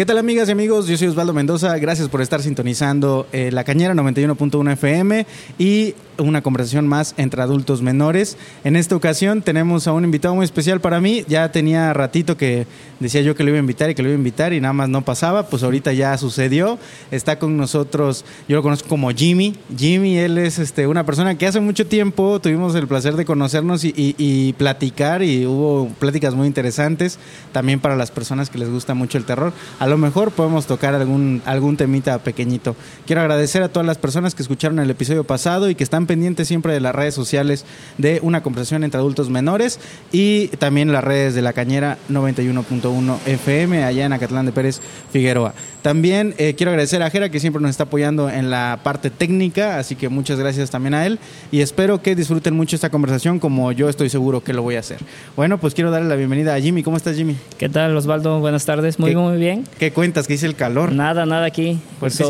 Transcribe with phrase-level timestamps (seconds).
[0.00, 0.86] ¿Qué tal amigas y amigos?
[0.86, 5.26] Yo soy Osvaldo Mendoza, gracias por estar sintonizando eh, La Cañera 91.1 FM
[5.58, 8.38] y una conversación más entre adultos menores.
[8.64, 11.24] En esta ocasión tenemos a un invitado muy especial para mí.
[11.28, 12.66] Ya tenía ratito que
[12.98, 14.72] decía yo que lo iba a invitar y que lo iba a invitar y nada
[14.72, 15.46] más no pasaba.
[15.46, 16.78] Pues ahorita ya sucedió.
[17.10, 19.54] Está con nosotros, yo lo conozco como Jimmy.
[19.76, 23.84] Jimmy, él es este, una persona que hace mucho tiempo tuvimos el placer de conocernos
[23.84, 27.18] y, y platicar y hubo pláticas muy interesantes
[27.52, 29.52] también para las personas que les gusta mucho el terror.
[29.78, 32.76] A lo mejor podemos tocar algún, algún temita pequeñito.
[33.06, 36.44] Quiero agradecer a todas las personas que escucharon el episodio pasado y que están pendiente
[36.44, 37.64] siempre de las redes sociales
[37.98, 39.78] de una conversación entre adultos menores
[40.12, 44.80] y también las redes de la Cañera 91.1 FM allá en Acatlán de Pérez
[45.12, 45.54] Figueroa.
[45.82, 49.78] También eh, quiero agradecer a Jera que siempre nos está apoyando en la parte técnica,
[49.78, 51.18] así que muchas gracias también a él
[51.50, 54.80] y espero que disfruten mucho esta conversación como yo estoy seguro que lo voy a
[54.80, 54.98] hacer.
[55.36, 56.82] Bueno, pues quiero darle la bienvenida a Jimmy.
[56.82, 57.36] ¿Cómo estás, Jimmy?
[57.56, 58.40] ¿Qué tal, Osvaldo?
[58.40, 58.98] Buenas tardes.
[58.98, 59.64] Muy, muy bien.
[59.78, 60.26] ¿Qué cuentas?
[60.26, 60.92] ¿Qué dice el calor?
[60.92, 61.80] Nada, nada aquí.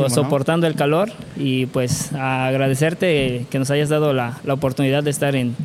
[0.09, 5.57] soportando el calor y pues agradecerte que nos hayas dado la, oportunidad de estar en,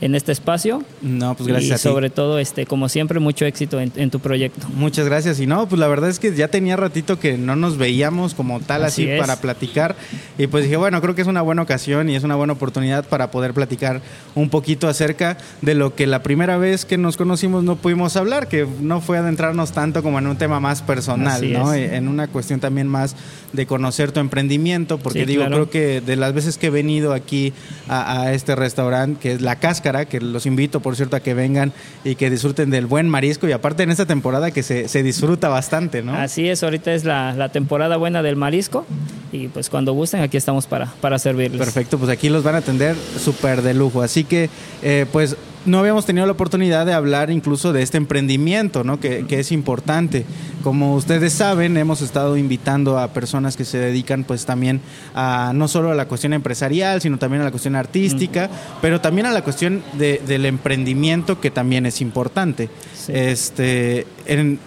[0.00, 0.82] en este espacio.
[1.02, 1.80] No, pues gracias.
[1.80, 4.66] Y sobre todo, este, como siempre, mucho éxito en, tu proyecto.
[4.74, 5.40] Muchas gracias.
[5.40, 8.60] Y no, pues la verdad es que ya tenía ratito que no nos veíamos como
[8.60, 9.96] tal así, para platicar.
[10.38, 13.04] Y pues dije, bueno, creo que es una buena ocasión y es una buena oportunidad
[13.06, 14.00] para poder platicar
[14.34, 18.48] un poquito acerca de lo que la primera vez que nos conocimos no pudimos hablar,
[18.48, 21.74] que no fue adentrarnos tanto como en un tema más personal, ¿no?
[21.74, 23.16] En una cuestión también más
[23.52, 27.52] de conocer tu emprendimiento, porque digo, creo que de las veces que he venido aquí
[27.88, 29.56] a, a este restaurante, que es La
[29.90, 31.72] Cáscara, que los invito, por cierto, a que vengan
[32.04, 35.48] y que disfruten del buen marisco y aparte en esta temporada que se, se disfruta
[35.48, 36.14] bastante, ¿no?
[36.14, 38.86] Así es, ahorita es la, la, temporada buena del marisco
[39.32, 41.58] y pues cuando gusten aquí estamos para, para servirles.
[41.58, 44.48] Perfecto, pues aquí los van a atender súper de lujo, así que
[44.82, 48.98] eh, pues no habíamos tenido la oportunidad de hablar incluso de este emprendimiento, ¿no?
[48.98, 50.24] que, que, es importante.
[50.62, 54.80] Como ustedes saben, hemos estado invitando a personas que se dedican pues también
[55.14, 58.48] a no solo a la cuestión empresarial, sino también a la cuestión artística,
[58.80, 62.70] pero también a la cuestión de, del emprendimiento que también es importante.
[63.08, 64.06] Este,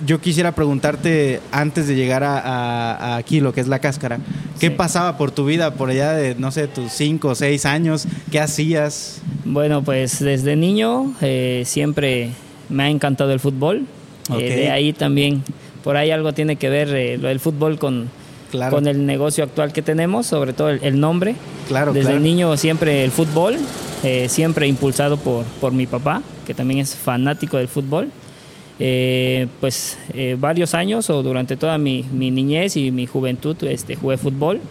[0.05, 4.19] yo quisiera preguntarte antes de llegar a, aquí, lo que es la cáscara,
[4.59, 8.07] ¿qué pasaba por tu vida por allá de, no sé, tus cinco o seis años?
[8.31, 9.21] ¿Qué hacías?
[9.45, 12.31] Bueno, pues desde niño eh, siempre
[12.69, 13.85] me ha encantado el fútbol.
[14.37, 15.43] Eh, de ahí también,
[15.83, 18.09] por ahí algo tiene que ver eh, el fútbol con,
[18.69, 21.35] con el negocio actual que tenemos, sobre todo el, nombre.
[21.67, 23.57] Claro, Desde niño siempre el fútbol,
[24.27, 28.09] siempre impulsado por, por mi papá, que también es fanático del fútbol.
[28.77, 29.97] Pues
[30.37, 34.61] varios años o durante toda mi, mi, niñez y mi juventud este, jugué fútbol.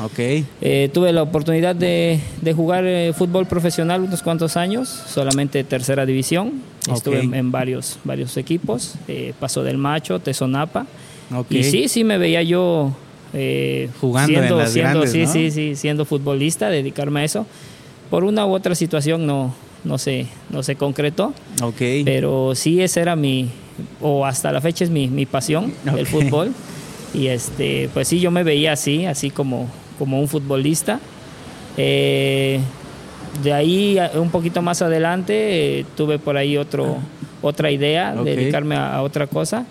[0.00, 0.44] Okay.
[0.60, 2.20] Eh, tuve la oportunidad de,
[2.56, 6.62] jugar eh, fútbol profesional unos cuantos años, solamente tercera división.
[6.92, 10.86] Estuve en, varios, varios equipos, eh, Paso del Macho, Tesonapa.
[11.48, 12.92] Y sí, sí me veía yo
[14.00, 17.46] jugando siendo, en las siendo, sí, sí, sí, siendo futbolista, dedicarme a eso.
[18.10, 19.54] Por una u otra situación no,
[19.84, 21.32] no se, no se concretó.
[21.60, 22.04] Okay.
[22.04, 23.50] Pero sí, esa era mi,
[24.00, 26.52] o hasta la fecha es mi, mi pasión, el fútbol.
[27.14, 30.98] Y este, pues sí, yo me veía así, así como, como un futbolista.
[31.76, 32.60] Eh,
[33.42, 36.98] de ahí un poquito más adelante eh, tuve por ahí otro,
[37.40, 39.64] otra idea, de dedicarme a, otra cosa,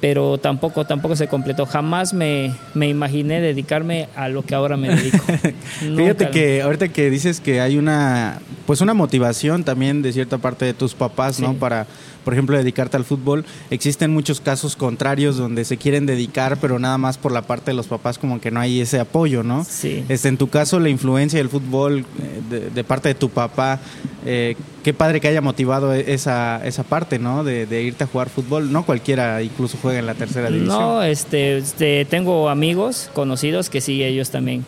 [0.00, 1.66] pero tampoco, tampoco se completó.
[1.66, 5.24] Jamás me, me imaginé dedicarme a lo que ahora me dedico.
[5.96, 10.64] Fíjate que ahorita que dices que hay una, pues una motivación también de cierta parte
[10.64, 11.54] de tus papás, ¿no?
[11.54, 11.86] Para
[12.26, 13.44] por ejemplo, dedicarte al fútbol.
[13.70, 17.76] Existen muchos casos contrarios donde se quieren dedicar, pero nada más por la parte de
[17.76, 19.62] los papás como que no hay ese apoyo, ¿no?
[19.62, 20.04] Sí.
[20.08, 22.04] Este, en tu caso, la influencia del fútbol
[22.50, 23.78] eh, de, parte de tu papá,
[24.24, 27.42] eh, qué padre que haya motivado e, esa, esa parte, ¿no?
[27.42, 28.70] De, irte a jugar fútbol.
[28.70, 30.78] No cualquiera incluso juega en la tercera división.
[30.78, 34.64] No, este, este tengo amigos conocidos que sí, ellos también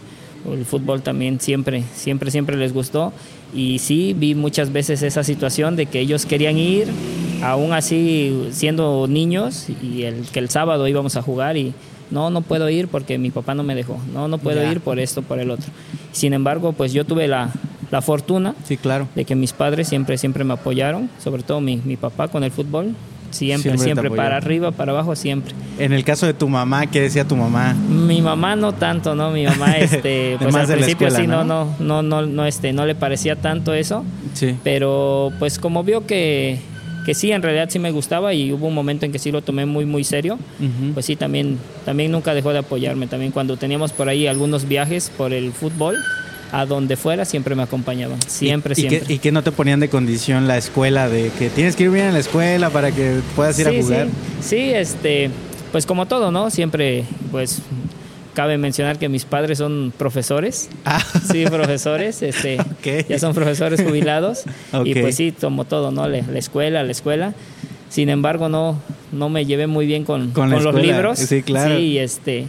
[0.53, 3.13] el fútbol también siempre, siempre, siempre les gustó.
[3.55, 6.89] Y sí, vi muchas veces esa situación de que ellos querían ir,
[7.41, 11.75] aún así siendo niños, y el, que el sábado íbamos a jugar y
[12.11, 14.99] no, no puedo ir porque mi papá no me dejó, no, no puedo ir por
[14.99, 15.71] esto, por el otro.
[16.11, 17.53] Sin embargo, pues yo tuve la,
[17.91, 19.09] la fortuna sí, claro.
[19.15, 22.51] de que mis padres siempre, siempre me apoyaron, sobre todo mi, mi papá con el
[22.51, 22.95] fútbol.
[23.31, 25.55] Siempre, siempre, para arriba, para abajo, siempre.
[25.79, 27.75] En el caso de tu mamá, ¿qué decía tu mamá?
[27.75, 29.31] Mi mamá no tanto, ¿no?
[29.31, 31.45] Mi mamá, este, pues al principio sí, ¿no?
[31.45, 34.03] no, no, no, no, este, no le parecía tanto eso.
[34.33, 34.57] Sí.
[34.65, 36.59] Pero pues como vio que,
[37.05, 39.43] que sí, en realidad sí me gustaba y hubo un momento en que sí lo
[39.43, 40.39] tomé muy, muy serio,
[40.95, 43.09] pues sí, también, también nunca dejó de apoyarme.
[43.09, 45.97] También cuando teníamos por ahí algunos viajes por el fútbol,
[46.53, 49.03] a donde fuera siempre me acompañaban, siempre, siempre.
[49.13, 52.07] ¿Y que no te ponían de condición la escuela de que tienes que ir bien
[52.07, 54.07] a la escuela para que puedas ir a jugar?
[54.41, 55.31] Sí, sí este,
[55.73, 56.51] pues como todo, ¿no?
[56.51, 57.63] Siempre, pues
[58.35, 60.71] cabe mencionar que mis padres son profesores.
[60.85, 61.03] Ah.
[61.33, 62.59] Sí, profesores, este,
[63.09, 64.45] ya son profesores jubilados.
[64.85, 65.01] Y Ok.
[65.01, 66.09] pues sí, como todo, ¿no?
[66.09, 67.35] La, la escuela, la escuela.
[67.91, 68.81] Sin embargo, no,
[69.13, 71.19] no me llevé muy bien con, Con con, los libros.
[71.19, 71.77] Sí, claro.
[71.77, 72.47] Sí, y este,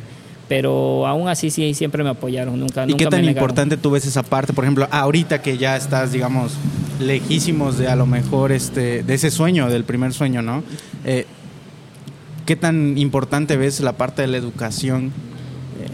[0.49, 2.59] pero aún así sí, siempre me apoyaron.
[2.59, 3.37] Nunca, ¿Y nunca qué me tan negaron.
[3.37, 4.51] importante tú ves esa parte?
[4.51, 6.53] Por ejemplo, ahorita que ya estás, digamos,
[6.99, 10.63] lejísimos de a lo mejor este, de ese sueño, del primer sueño, ¿no?
[11.05, 11.25] Eh,
[12.45, 15.11] ¿Qué tan importante ves la parte de la educación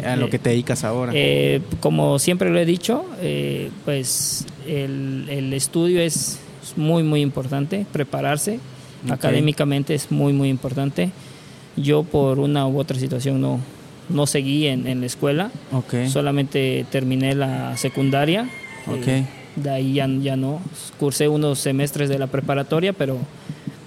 [0.02, 1.12] eh, a lo Eh, que te dedicas ahora?
[1.14, 3.06] Eh, como siempre lo he dicho,
[3.84, 6.40] pues el, el estudio es
[6.78, 8.60] muy, muy importante, prepararse
[9.06, 9.12] Ok.
[9.12, 11.12] académicamente es muy, muy importante.
[11.76, 13.60] Yo por una u otra situación no,
[14.10, 16.08] no seguí en, en la escuela, ok.
[16.08, 18.50] solamente terminé la secundaria.
[18.88, 19.08] Ok.
[19.08, 19.26] eh,
[19.56, 20.62] de ahí ya, ya no,
[21.00, 23.18] cursé unos semestres de la preparatoria, pero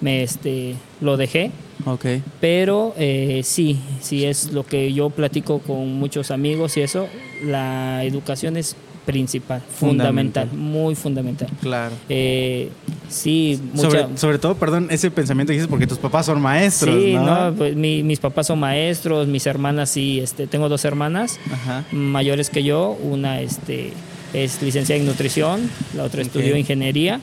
[0.01, 1.51] me este, lo dejé.
[1.85, 2.07] ok.
[2.41, 7.07] Pero eh, sí, sí es lo que yo platico con muchos amigos y eso,
[7.45, 8.77] la educación es
[9.13, 10.49] principal, Fundamental.
[10.49, 11.49] fundamental, muy fundamental.
[11.63, 11.95] Claro.
[12.11, 12.69] Eh,
[13.09, 16.95] sí, mucha- Sobre, sobre todo, perdón, ese pensamiento que dices porque tus papás son maestros,
[17.03, 17.51] sí, ¿no?
[17.51, 21.85] no, pues, mi- mis papás son maestros, mis hermanas sí, este, tengo dos hermanas Ajá.
[21.91, 23.95] mayores que yo, una este,
[24.35, 26.27] es licenciada en nutrición, la otra Ok.
[26.27, 27.23] estudió ingeniería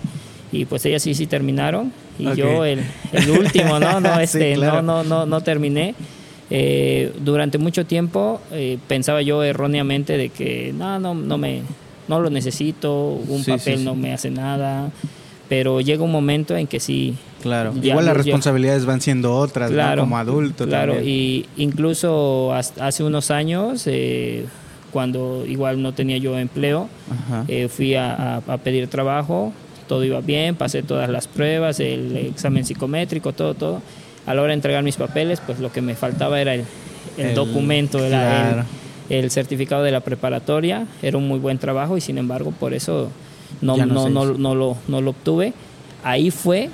[0.52, 2.34] y pues ellas sí, sí terminaron y Ok.
[2.36, 4.00] yo el, el último, ¿no?
[4.02, 4.82] No, Sí, este, claro.
[4.82, 5.94] no, no, no, no terminé.
[6.52, 11.62] Eh, durante mucho tiempo eh, pensaba yo erróneamente de que no, no, no me,
[12.08, 13.84] no lo necesito, un Sí, sí, papel sí.
[13.86, 14.92] no me hace nada,
[15.50, 17.74] pero llega un momento en que sí, Claro.
[17.80, 19.76] Ya, Igual las responsabilidades van siendo otras, ¿no?
[19.76, 21.14] Claro, Como adulto Claro, también.
[21.16, 24.46] y incluso hace unos años, eh,
[24.92, 26.90] cuando igual no tenía yo empleo,
[27.48, 29.52] eh, fui a, a- a pedir trabajo,
[29.88, 33.82] todo iba bien, pasé todas las pruebas, el examen psicométrico, todo, todo.
[34.26, 36.64] A la hora de entregar mis papeles, pues lo que me faltaba era el,
[37.18, 38.66] el El- documento, era claro.
[39.10, 42.74] el, el certificado de la preparatoria, era un muy buen trabajo y sin embargo por
[42.74, 43.12] eso
[43.62, 45.54] no, no no, no, lo, no lo obtuve.
[46.04, 46.70] Ahí fue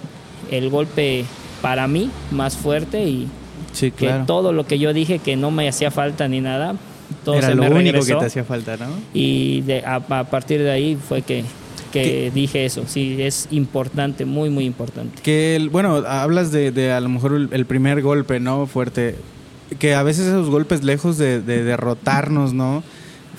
[0.49, 1.25] el golpe
[1.61, 3.27] para mí más fuerte y
[3.73, 6.75] Sí, que todo lo que yo dije que no me hacía falta ni nada,
[7.23, 8.15] todo Era se lo me único regresó.
[8.15, 8.87] que te hacía falta, ¿no?
[9.13, 11.43] Y de, a, a partir de ahí fue que,
[11.91, 12.83] que dije eso.
[12.87, 15.21] Sí, es importante, muy, muy importante.
[15.21, 18.65] Que, el- bueno, hablas de, de a lo mejor el, el primer golpe, ¿no?
[18.67, 19.15] Fuerte.
[19.79, 22.83] Que a veces esos golpes, lejos de, de derrotarnos, ¿no?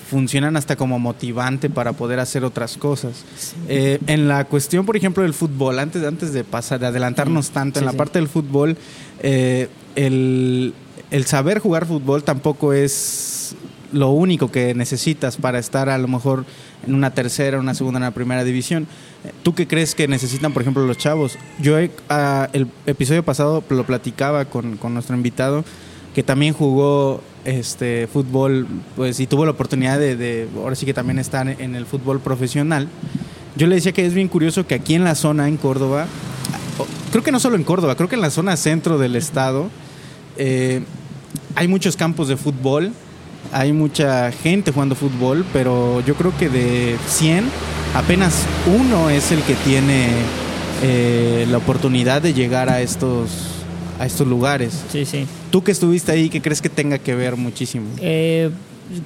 [0.09, 3.23] Funcionan hasta como motivante para poder hacer otras cosas.
[3.67, 7.79] Eh, en la cuestión, por ejemplo, del fútbol, antes, antes de pasar, de adelantarnos tanto,
[7.79, 7.97] en la sí.
[7.97, 8.77] parte del fútbol,
[9.21, 10.73] eh, el,
[11.09, 13.42] el saber jugar fútbol tampoco es
[13.93, 16.45] lo único que necesitas para estar a lo mejor
[16.85, 18.87] en una tercera, una segunda, una primera división.
[19.43, 21.37] ¿Tú qué crees que necesitan, por ejemplo, los chavos?
[21.59, 21.77] Yo
[22.09, 25.63] ah, el episodio pasado lo platicaba con, nuestro invitado,
[26.13, 31.19] que también jugó este fútbol, pues y tuvo la oportunidad de, ahora sí que también
[31.19, 32.89] estar en el fútbol profesional.
[33.55, 36.07] Yo le decía que es bien curioso que aquí en la zona, en Córdoba,
[37.11, 39.69] creo que no solo en Córdoba, creo que en la zona centro del estado,
[40.37, 40.81] eh,
[41.55, 42.93] hay muchos campos de fútbol,
[43.51, 47.45] hay mucha gente jugando fútbol, pero yo creo que de 100,
[47.93, 50.09] apenas uno es el que tiene
[50.81, 53.29] eh, la oportunidad de llegar a estos,
[53.99, 54.83] a estos lugares.
[54.91, 55.25] Sí, sí.
[55.51, 57.87] Tú que estuviste ahí, ¿qué crees que tenga que ver muchísimo?
[57.99, 58.49] Eh,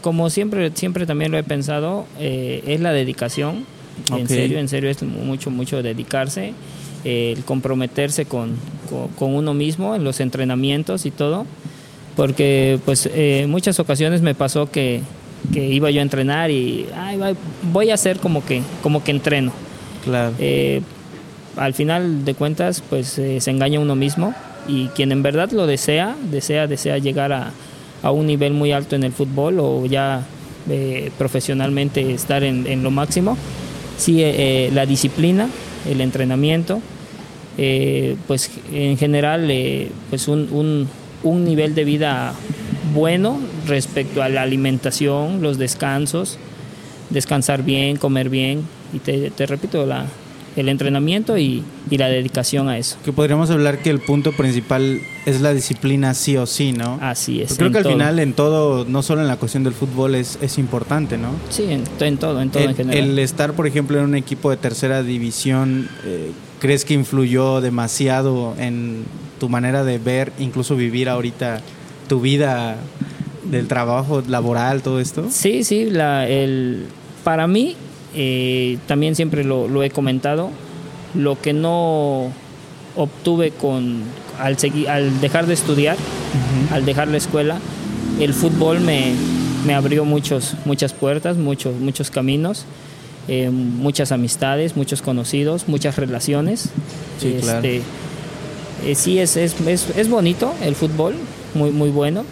[0.02, 3.66] como siempre, siempre también lo he pensado, eh, es la dedicación.
[4.12, 4.20] Ok.
[4.20, 6.54] En serio, en serio es mucho, mucho dedicarse,
[7.04, 8.56] eh, el comprometerse con,
[8.90, 11.46] con, con uno mismo en los entrenamientos y todo.
[12.18, 15.02] Porque pues eh, muchas ocasiones me pasó que,
[15.54, 17.20] que iba yo a entrenar y "Ay,
[17.72, 19.54] voy a hacer como que, como que entreno.
[20.04, 20.34] Claro.
[20.40, 20.82] Eh,
[21.56, 24.34] al final de cuentas, pues eh, se engaña uno mismo
[24.68, 27.52] y quien en verdad lo desea, desea, desea llegar a,
[28.04, 30.26] a un nivel muy alto en el fútbol o ya
[30.70, 33.38] eh, profesionalmente estar en, en lo máximo,
[33.98, 35.48] sí, eh, la disciplina,
[35.90, 36.82] el entrenamiento,
[38.28, 39.52] pues en general,
[40.10, 40.88] pues un, un-
[41.28, 42.34] un nivel de vida
[42.94, 46.38] bueno respecto a la alimentación, los descansos,
[47.10, 50.06] descansar bien, comer bien y te, te repito, la,
[50.56, 52.98] el entrenamiento y, y la dedicación a eso.
[53.06, 56.98] Que podríamos hablar que el punto principal es la disciplina sí o sí, ¿no?
[57.02, 57.56] Así es.
[57.56, 57.94] Creo en que al todo.
[57.94, 61.30] final en todo, no solo en la cuestión del fútbol, es, es importante, ¿no?
[61.50, 63.04] Sí, en, en todo, en todo en el, general.
[63.10, 68.56] el estar, por ejemplo, en un equipo de tercera división, eh, ¿crees que influyó demasiado
[68.58, 69.04] en
[69.40, 71.62] tu manera de ver, incluso vivir ahorita
[72.08, 72.78] tu vida
[73.44, 75.28] del trabajo laboral, todo esto?
[75.30, 76.86] Sí, sí, la, el,
[77.24, 77.76] para mí,
[78.16, 80.52] eh, también siempre lo, lo he comentado,
[81.14, 82.32] lo que no,
[82.98, 84.02] obtuve con
[84.40, 85.96] al, seguir, al dejar de estudiar,
[86.72, 87.60] al dejar la escuela,
[88.20, 89.14] el fútbol me,
[89.66, 92.66] me abrió muchos, muchas puertas, muchos, muchos caminos,
[93.28, 96.70] eh, muchas amistades, muchos conocidos, muchas relaciones.
[97.20, 97.68] Sí, claro.
[98.86, 101.16] Eh, sí, es, es, es, es bonito el fútbol,
[101.54, 102.24] muy, muy bueno,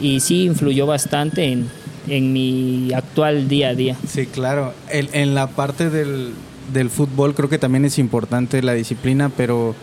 [0.00, 1.68] y sí influyó bastante en,
[2.08, 3.96] en mi actual día a día.
[4.08, 4.74] Sí, claro.
[4.90, 6.32] El- en la parte del,
[6.72, 9.74] del fútbol creo que también es importante la disciplina, pero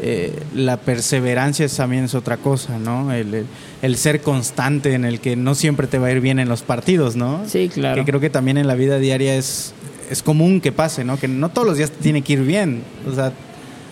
[0.00, 3.12] eh, la perseverancia es- también es otra cosa, ¿no?
[3.12, 3.46] El, el-
[3.82, 6.62] el ser constante en el que no siempre te va a ir bien en los
[6.62, 7.42] partidos, ¿no?
[7.48, 7.96] Sí, claro.
[7.96, 9.74] Que creo que también en la vida diaria es,
[10.08, 11.18] es común que pase, ¿no?
[11.18, 12.82] Que no todos los días te tiene que ir bien.
[13.10, 13.32] O sea,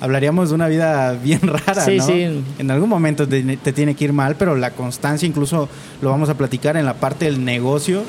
[0.01, 2.07] hablaríamos de una vida bien rara, Sí, ¿no?
[2.07, 2.27] sí.
[2.59, 5.69] En algún momento te, te tiene que ir mal, pero la constancia, incluso
[6.03, 8.03] lo vamos a platicar en la parte del negocio,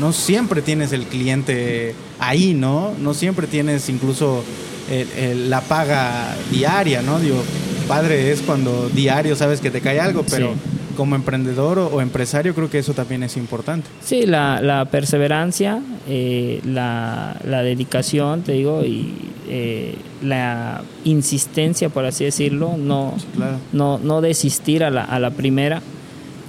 [0.00, 2.92] no siempre tienes el cliente ahí, ¿no?
[3.00, 4.44] No siempre tienes incluso
[4.90, 7.18] el- el- la paga diaria, ¿no?
[7.20, 7.42] Digo,
[7.88, 10.60] padre es cuando diario sabes que te cae algo, pero Sí.
[10.96, 13.88] como emprendedor o, o empresario creo que eso también es importante.
[14.04, 19.12] Sí, la, la perseverancia, eh, la, la dedicación, te digo, y
[19.48, 23.58] eh, la insistencia, por así decirlo, no, Claro.
[23.72, 25.82] no, no desistir a la, a la primera,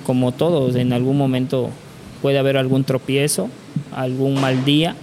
[0.05, 1.69] como todos, en algún momento
[2.21, 3.49] puede haber algún tropiezo,
[3.95, 4.95] algún mal día,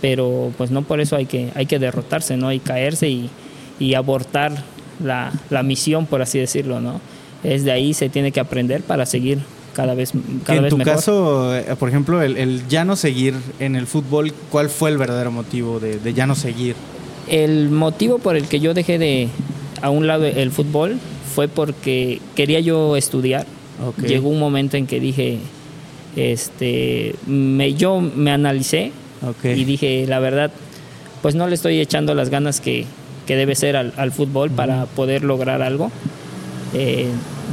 [0.00, 2.48] pero pues no por eso hay que, hay que derrotarse, ¿no?
[2.50, 3.30] Que caerse y,
[3.78, 4.52] y abortar
[5.02, 7.00] la, la misión, por así decirlo, ¿no?
[7.42, 9.38] Es de ahí se tiene que aprender para seguir
[9.74, 10.12] cada vez,
[10.44, 10.94] cada en vez tu mejor.
[10.94, 14.98] caso, eh, por ejemplo, el, el ya no seguir en el fútbol, ¿cuál fue el
[14.98, 16.76] verdadero motivo de, de ya no seguir?
[17.28, 19.28] El motivo por el que yo dejé de
[19.82, 20.98] a un lado el fútbol
[21.34, 23.46] fue porque quería yo estudiar.
[24.06, 25.38] Llegó un momento en que dije,
[26.16, 28.92] este, me, yo me analicé
[29.42, 30.52] y dije, la verdad,
[31.22, 32.84] pues no le estoy echando las ganas que,
[33.26, 35.90] que debe ser al, al fútbol para poder lograr algo.
[36.72, 37.08] Eh,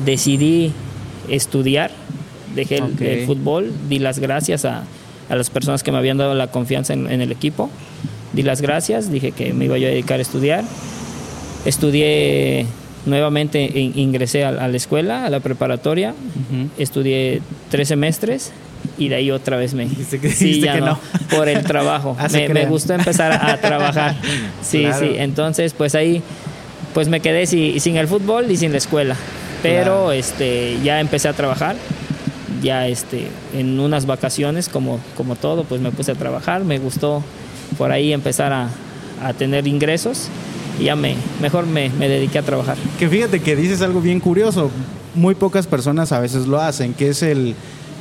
[0.05, 0.73] decidí
[1.29, 1.91] estudiar,
[2.55, 4.83] dejé el, el fútbol, di las gracias a,
[5.29, 7.69] a las personas que me habían dado la confianza en, en el equipo,
[8.33, 10.63] di las gracias, dije que me iba yo a dedicar a estudiar,
[11.65, 12.65] estudié
[13.05, 16.69] nuevamente, in- ingresé a, a la escuela, a la preparatoria, Ujú.
[16.77, 18.51] estudié tres semestres
[18.97, 20.99] y de ahí otra vez me Dijiste que- sí, dijiste ya que no, no.
[21.35, 24.15] por el trabajo Ah, me, me gustó empezar a, trabajar
[24.63, 24.99] sí Claro.
[24.99, 26.21] sí entonces pues ahí
[26.93, 29.15] pues me quedé si- sin el fútbol y sin la escuela
[29.61, 30.11] pero Claro.
[30.11, 31.75] este ya empecé a trabajar
[32.63, 37.23] ya este en unas vacaciones como como todo pues me puse a trabajar me gustó
[37.77, 38.69] por ahí empezar a,
[39.23, 40.27] a tener ingresos
[40.79, 44.19] y ya me mejor me, me dediqué a trabajar Que fíjate que dices algo bien
[44.19, 44.71] curioso.
[45.13, 47.53] Muy pocas personas a veces lo hacen, que es el,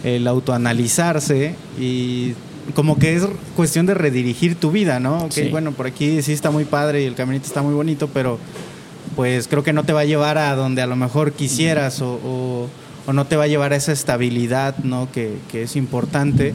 [0.05, 2.35] el autoanalizarse y
[2.75, 3.25] como que es
[3.57, 5.25] cuestión de redirigir tu vida, ¿no?
[5.25, 5.49] Ok, Sí.
[5.51, 8.39] bueno, por aquí sí está muy padre y el caminito está muy bonito, pero
[9.17, 12.13] pues creo que no te va a llevar a donde a lo mejor quisieras o,
[12.25, 12.69] o-
[13.07, 15.09] o no te va a llevar a esa estabilidad, ¿no?
[15.11, 16.55] Que, que es importante.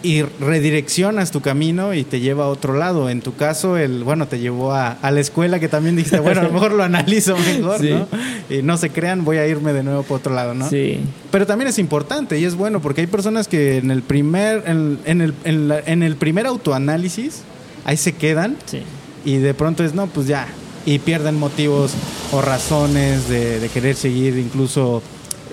[0.00, 3.10] Y redireccionas tu camino y te lleva a otro lado.
[3.10, 6.40] En tu caso, el bueno, te llevó a, a la escuela que también dijiste, bueno,
[6.40, 7.90] a lo mejor lo analizo mejor, Sí.
[7.90, 8.06] ¿no?
[8.48, 10.68] Y no se crean, voy a irme de nuevo por otro lado, ¿no?
[10.68, 11.00] sí
[11.32, 14.98] Pero también es importante y es bueno porque hay personas que en el primer, en,
[15.04, 17.42] en el, en, la- en el primer autoanálisis,
[17.84, 18.82] ahí se quedan sí
[19.24, 20.46] y de pronto es, no, pues ya,
[20.86, 21.92] y pierden motivos
[22.32, 25.02] o razones de, de querer seguir incluso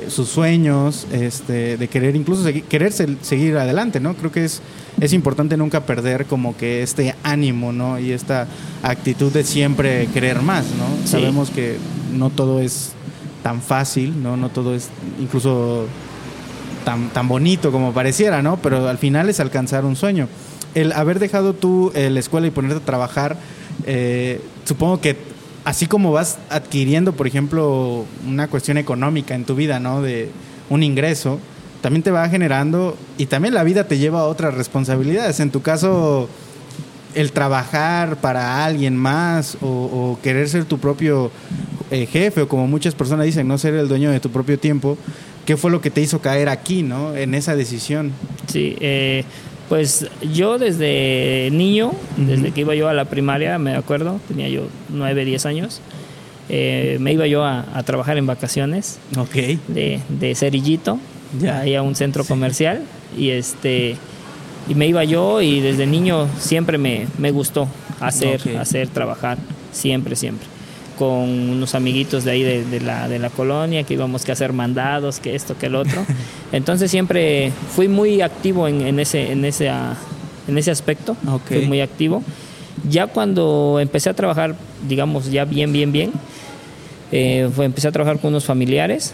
[0.09, 4.13] sus sueños, este, de querer incluso segui- querer se- seguir adelante, ¿no?
[4.15, 4.61] Creo que es,
[4.99, 7.99] es importante nunca perder como que este ánimo, ¿no?
[7.99, 8.47] Y esta
[8.83, 10.85] actitud de siempre querer más, ¿no?
[11.05, 11.11] Sí.
[11.11, 11.77] Sabemos que
[12.13, 12.91] no todo es
[13.43, 14.37] tan fácil, ¿no?
[14.37, 15.85] No todo es incluso
[16.83, 18.57] tan, tan bonito como pareciera, ¿no?
[18.57, 20.27] Pero al final es alcanzar un sueño.
[20.73, 23.37] El haber dejado tú eh, la escuela y ponerte a trabajar,
[23.85, 25.15] eh, supongo que
[25.65, 30.01] así como vas adquiriendo, por ejemplo, una cuestión económica en tu vida, ¿no?
[30.01, 30.29] De
[30.69, 31.39] un ingreso,
[31.81, 35.39] también te va generando y también la vida te lleva a otras responsabilidades.
[35.39, 36.29] En tu caso,
[37.15, 41.31] el trabajar para alguien más o, o querer ser tu propio
[41.91, 44.97] eh, jefe o como muchas personas dicen, no ser el dueño de tu propio tiempo,
[45.45, 47.15] ¿qué fue lo que te hizo caer aquí, no?
[47.15, 48.11] En esa decisión.
[48.47, 49.23] Sí, eh,
[49.69, 54.67] pues yo desde niño, desde que iba yo a la primaria, me acuerdo, tenía yo
[54.89, 55.81] 9, 10 años,
[56.49, 58.99] eh, me iba yo a, a trabajar en vacaciones.
[59.17, 59.33] Ok.
[59.67, 60.99] de, de cerillito,
[61.39, 61.59] Ya.
[61.61, 62.83] ahí a un centro comercial,
[63.17, 63.95] y este
[64.67, 67.67] y me iba yo y desde niño siempre me, me gustó
[67.99, 69.37] hacer, hacer, trabajar,
[69.71, 70.47] siempre, siempre
[70.97, 74.53] con unos amiguitos de ahí de, de la, de la colonia que íbamos que hacer
[74.53, 76.05] mandados, que esto, que el otro.
[76.51, 79.95] Entonces siempre fui muy activo en, en ese, en, ese, ah,
[80.47, 81.47] en ese aspecto, Ok.
[81.47, 82.23] fui muy activo.
[82.89, 84.55] Ya cuando empecé a trabajar,
[84.87, 86.11] digamos, ya bien, bien, bien,
[87.11, 89.13] Eh, fue, empecé a trabajar con unos familiares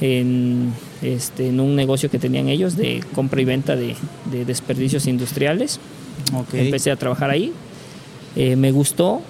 [0.00, 0.72] en,
[1.02, 3.94] este, en un negocio que tenían ellos de compra y venta de,
[4.30, 5.80] de desperdicios industriales.
[6.32, 6.66] Okay.
[6.66, 7.52] Empecé a trabajar ahí.
[8.36, 9.20] Eh, me gustó.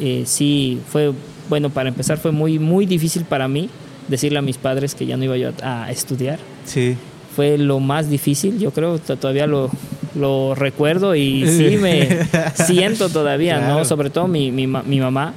[0.00, 1.12] Eh, sí, fue,
[1.48, 3.68] bueno, para empezar fue muy, muy difícil para mí
[4.08, 6.38] decirle a mis padres que ya no iba yo a, a estudiar.
[6.64, 6.96] Sí.
[7.36, 9.70] Fue lo más difícil, yo creo, todavía lo,
[10.14, 13.78] lo recuerdo y sí me siento todavía, Claro.
[13.78, 13.84] ¿no?
[13.84, 15.32] Sobre todo mi, mi, mi mamá,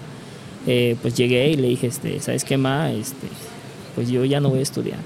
[0.67, 2.91] eh, pues llegué y le dije, este, ¿sabes qué, ma?
[2.91, 3.27] Este,
[3.95, 4.99] pues yo ya no voy a estudiar.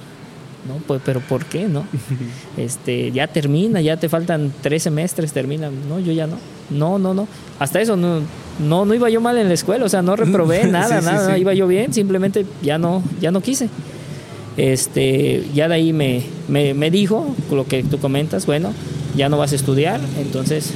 [0.67, 0.75] ¿No?
[0.87, 1.85] Pues, pero ¿por qué, no?
[2.57, 5.69] Este, ya termina, ya te faltan tres semestres, termina.
[5.87, 6.37] No, yo ya no.
[6.69, 7.27] No, no, no.
[7.59, 8.21] Hasta eso, no,
[8.59, 11.35] no, no iba yo mal en la escuela, o sea, no reprobé nada, Sí, nada,
[11.35, 11.41] sí.
[11.41, 13.69] iba yo bien, simplemente ya no, ya no quise.
[14.57, 18.73] Este, ya de ahí me, me, me dijo lo que tú comentas, bueno,
[19.15, 20.71] ya no vas a estudiar, entonces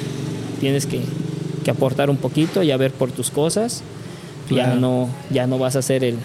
[0.62, 1.02] tienes que,
[1.66, 3.84] que aportar un poquito y a ver por tus cosas.
[4.50, 6.16] Ya no, ya no vas a ser el,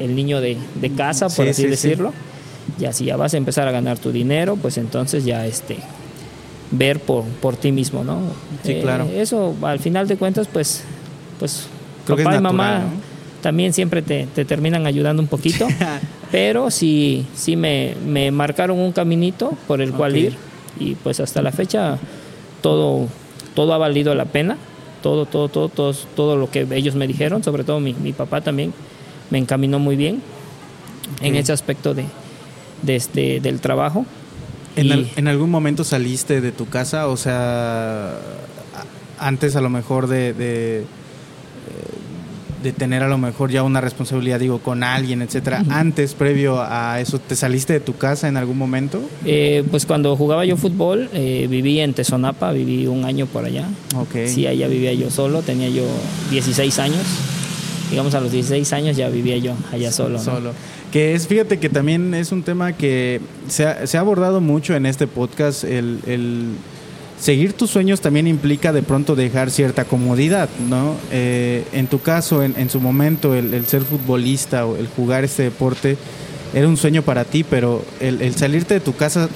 [0.00, 1.68] el niño de, de casa, por Sí, así sí, sí.
[1.68, 2.12] decirlo.
[2.78, 5.78] Ya si ya vas a empezar a ganar tu dinero, pues entonces ya este
[6.70, 8.18] ver por, por ti mismo, ¿no?
[8.62, 9.08] Sí, claro.
[9.12, 10.84] Eso al final de cuentas, pues,
[11.38, 11.66] pues
[12.04, 12.84] Creo papá y mamá ¿no?
[13.42, 15.66] también siempre te, te terminan ayudando un poquito,
[16.30, 20.36] pero sí, sí me, me marcaron un caminito por el cual ir
[20.78, 21.98] y pues hasta la fecha
[22.60, 23.08] todo,
[23.54, 24.56] todo ha valido la pena,
[25.02, 28.40] todo, todo, todo, todo, todo lo que ellos me dijeron, sobre todo mi, mi papá
[28.42, 28.72] también
[29.30, 30.20] me encaminó muy bien
[31.22, 31.40] en Ok.
[31.40, 32.04] ese aspecto de,
[32.82, 34.04] de este, del trabajo.
[34.76, 37.08] ¿En, Y- al- en algún momento saliste de tu casa?
[37.08, 38.14] O sea,
[39.18, 40.84] antes a lo mejor de, de,
[42.62, 45.62] de tener a lo mejor ya una responsabilidad, digo, con alguien, etcétera.
[45.70, 49.00] Antes, previo a eso, ¿te saliste de tu casa en algún momento?
[49.24, 53.68] Eh, pues cuando jugaba yo fútbol, eh, viví en Tezonapa, viví un año por allá.
[53.96, 54.26] Ok.
[54.26, 55.84] Sí, allá vivía yo solo, tenía yo
[56.32, 57.02] 16 años.
[57.90, 60.18] Digamos a los 16 años ya vivía yo allá solo.
[60.18, 60.24] ¿no?
[60.24, 60.52] Solo.
[60.92, 64.74] Que es, fíjate que también es un tema que se ha, se ha abordado mucho
[64.74, 65.64] en este podcast.
[65.64, 66.52] El, el
[67.20, 70.94] seguir tus sueños también implica de pronto dejar cierta comodidad, ¿no?
[71.12, 75.42] Eh, en tu caso, en, en su momento, el, ser futbolista o el jugar este
[75.42, 75.98] deporte
[76.54, 79.28] era un sueño para ti, pero el, salirte de tu casa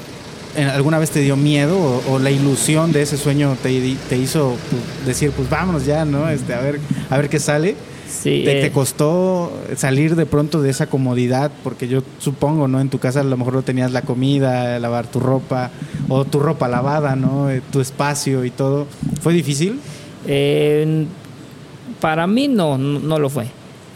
[0.57, 4.17] ¿en- ¿Alguna vez te dio miedo o, o la ilusión de ese sueño te, te
[4.17, 6.31] hizo pues, decir, pues vámonos ya, ¿no?
[6.31, 6.79] Este, a ver,
[7.11, 7.77] a ver qué sale.
[8.13, 11.51] Sí, ¿Te, eh, te costó salir de pronto de esa comodidad?
[11.65, 12.81] Porque yo supongo, ¿no?
[12.81, 15.71] En tu casa a lo mejor no tenías la comida, lavar tu ropa,
[16.09, 17.51] o tu ropa lavada, ¿no?
[17.51, 18.87] Eh, Tu espacio y todo.
[19.23, 19.81] ¿Fue difícil?
[20.27, 21.07] Eh,
[22.01, 23.47] para mí no, no, no lo fue.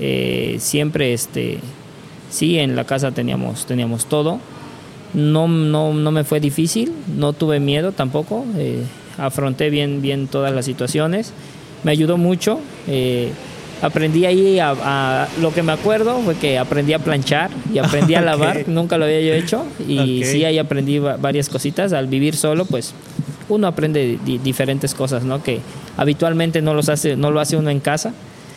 [0.01, 1.59] Eh, siempre, este,
[2.31, 4.41] sí, en la casa teníamos, teníamos todo.
[5.15, 8.45] No, no, no me fue difícil, no tuve miedo tampoco.
[8.57, 8.83] eh,
[9.19, 11.33] afronté bien, bien todas las situaciones.
[11.85, 12.59] Me ayudó mucho.
[12.87, 13.31] eh,
[13.83, 18.15] aprendí ahí a, a- lo que me acuerdo fue que aprendí a planchar y aprendí
[18.15, 18.65] a lavar.
[18.69, 21.93] Nunca lo había yo hecho y sí ahí aprendí va- varias cositas.
[21.93, 22.95] Al vivir solo, pues
[23.49, 25.43] uno aprende di- diferentes cosas, ¿no?
[25.43, 25.61] Que
[25.97, 28.13] habitualmente no los hace, no lo hace uno en casa.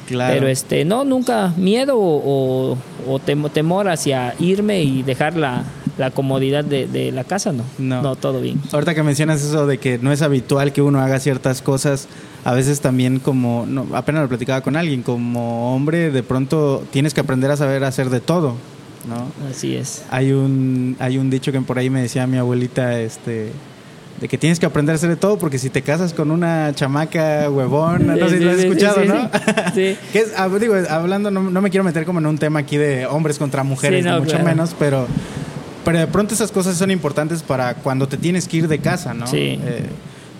[0.07, 0.33] Claro.
[0.33, 2.77] Pero este, no, nunca miedo o, o-
[3.07, 5.63] o temo- temor hacia irme y dejar la,
[5.99, 7.63] la comodidad de, de la casa, no.
[7.77, 8.15] No.
[8.15, 8.59] todo bien.
[8.71, 12.07] Ahorita que mencionas eso de que no es habitual que uno haga ciertas cosas,
[12.45, 17.13] a veces también como, no, apenas lo platicaba con alguien, como hombre de pronto tienes
[17.13, 18.55] que aprender a saber hacer de todo,
[19.07, 19.27] ¿no?
[19.51, 20.03] Así es.
[20.09, 23.51] Hay un, hay un dicho que por ahí me decía mi abuelita, este,
[24.21, 26.71] de que tienes que aprender a hacer de todo porque si te casas con una
[26.75, 29.29] chamaca huevona, no sé si lo has escuchado, ¿no?
[29.75, 29.97] sí.
[30.13, 32.77] que es, hab- digo, hablando, no, no me quiero meter como en un tema aquí
[32.77, 34.45] de hombres contra mujeres, Sí, no, ni mucho claro.
[34.45, 35.07] menos, pero,
[35.89, 39.15] pero de pronto esas cosas son importantes para cuando te tienes que ir de casa,
[39.15, 39.25] ¿no?
[39.25, 39.57] Sí.
[39.59, 39.87] Eh,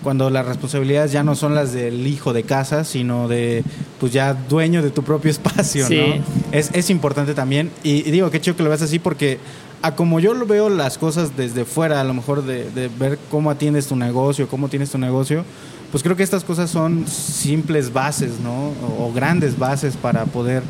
[0.00, 3.64] cuando las responsabilidades ya no son las del hijo de casa, sino de,
[3.98, 5.96] pues ya dueño de tu propio espacio, Sí.
[6.18, 6.24] ¿no?
[6.52, 7.72] Es, es importante también.
[7.82, 9.40] Y, y digo, qué chido que lo veas así porque
[9.82, 13.18] a como yo lo veo las cosas desde fuera, a lo mejor de, de ver
[13.28, 15.44] cómo atiendes tu negocio, cómo tienes tu negocio,
[15.90, 18.68] pues creo que estas cosas son simples bases, ¿no?
[19.00, 20.62] O, o grandes bases para poder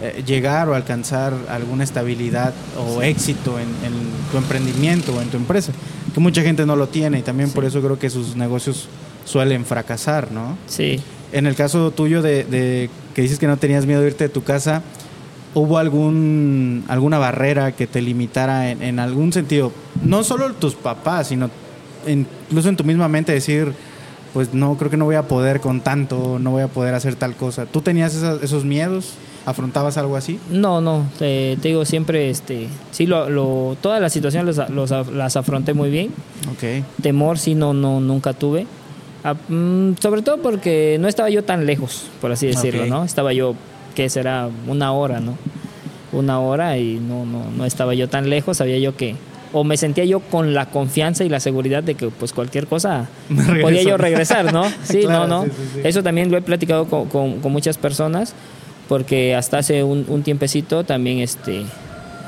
[0.00, 3.92] eh, llegar o alcanzar alguna estabilidad o éxito en, en
[4.30, 5.72] tu emprendimiento o en tu empresa,
[6.14, 8.88] que mucha gente no lo tiene y también por eso creo que sus negocios
[9.24, 10.56] suelen fracasar, ¿no?
[10.66, 11.00] Sí.
[11.32, 14.30] En el caso tuyo de, de que dices que no tenías miedo de irte de
[14.30, 14.82] tu casa,
[15.54, 19.72] ¿hubo algún alguna barrera que te limitara en, en algún sentido?
[20.02, 21.50] No solo tus papás, sino
[22.06, 23.72] incluso en tu misma mente decir,
[24.34, 27.14] pues no, creo que no voy a poder con tanto, no voy a poder hacer
[27.16, 27.66] tal cosa.
[27.66, 29.14] ¿Tú tenías esas- esos miedos?
[29.46, 30.38] ¿Afrontabas algo así?
[30.50, 35.08] No, no, te, te digo siempre, este, sí, lo, lo, todas las situaciones los- los-
[35.12, 36.08] las afronté muy bien.
[36.52, 36.84] Ok.
[37.02, 38.66] Temor sí, no, no, nunca tuve.
[39.24, 42.86] Ah, mm, sobre todo porque no estaba yo tan lejos, por así decirlo.
[42.86, 43.04] ¿no?
[43.04, 43.54] Estaba yo,
[43.94, 45.34] que será una hora, ¿no?
[46.10, 49.14] una hora y no, no, no estaba yo tan lejos, sabía yo que,
[49.52, 53.08] o me sentía yo con la confianza y la seguridad de que pues cualquier cosa
[53.62, 54.64] podía yo regresar, ¿no?
[54.82, 55.46] Sí, no, no.
[55.84, 58.34] Eso también lo he platicado con, con, muchas personas,
[58.88, 61.64] porque hasta hace un, un tiempecito también este,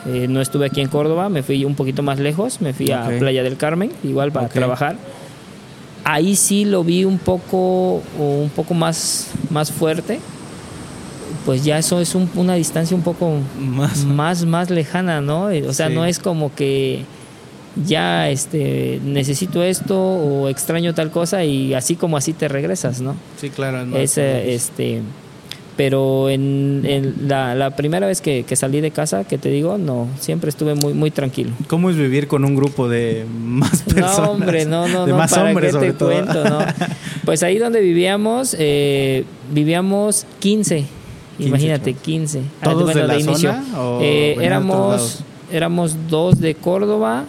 [0.07, 3.07] eh, no estuve aquí en Córdoba, me fui un poquito más lejos, me fui a
[3.19, 4.97] Playa del Carmen, igual para trabajar.
[6.05, 10.21] Ahí sí lo vi un poco, un poco más, más fuerte.
[11.45, 14.05] Pues ya eso es una distancia un poco más.
[14.05, 15.49] más, más lejana, ¿no?
[15.67, 17.05] O sea, no es como que
[17.85, 23.17] ya este necesito esto o extraño tal cosa y así como así te regresas, ¿no?
[23.41, 23.97] Sí, claro.
[23.97, 25.03] es, este
[25.77, 30.75] pero en, la, primera vez que, salí de casa, que te digo, no, siempre estuve
[30.75, 31.53] muy muy tranquilo.
[31.69, 34.19] ¿Cómo es vivir con un grupo de más personas?
[34.19, 36.45] No, hombre, no, no, no, más ¿para qué te cuento?
[36.45, 36.59] No?
[37.25, 40.85] Pues ahí donde vivíamos, eh, vivíamos 15,
[41.47, 42.43] imagínate, 15.
[42.63, 43.53] ¿Todos de la inicio.
[43.53, 43.65] Zona,
[44.01, 47.25] eh, éramos, éramos dos de Córdoba,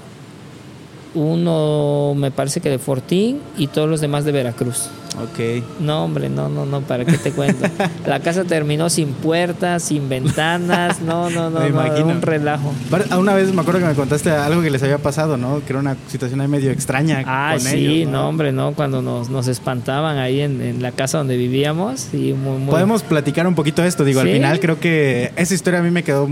[1.14, 4.90] uno me parece que de Fortín y todos los demás de Veracruz.
[5.20, 5.64] Ok.
[5.80, 7.68] No, hombre, no, no, no, ¿para qué te cuento?
[8.06, 12.74] La casa terminó sin puertas, sin ventanas, no, no, no, no un relajo.
[13.18, 15.62] Una vez me acuerdo que me contaste algo que les había pasado, ¿no?
[15.66, 17.24] Que era una situación ahí medio extraña.
[17.26, 18.30] Ah, sí, ¿no?
[18.30, 18.74] hombre, ¿no?
[18.74, 22.14] Cuando nos, nos espantaban ahí en, la casa donde vivíamos.
[22.14, 25.80] Y muy, Podemos platicar un poquito de esto, digo, al final creo que esa historia
[25.80, 26.30] a mí me quedó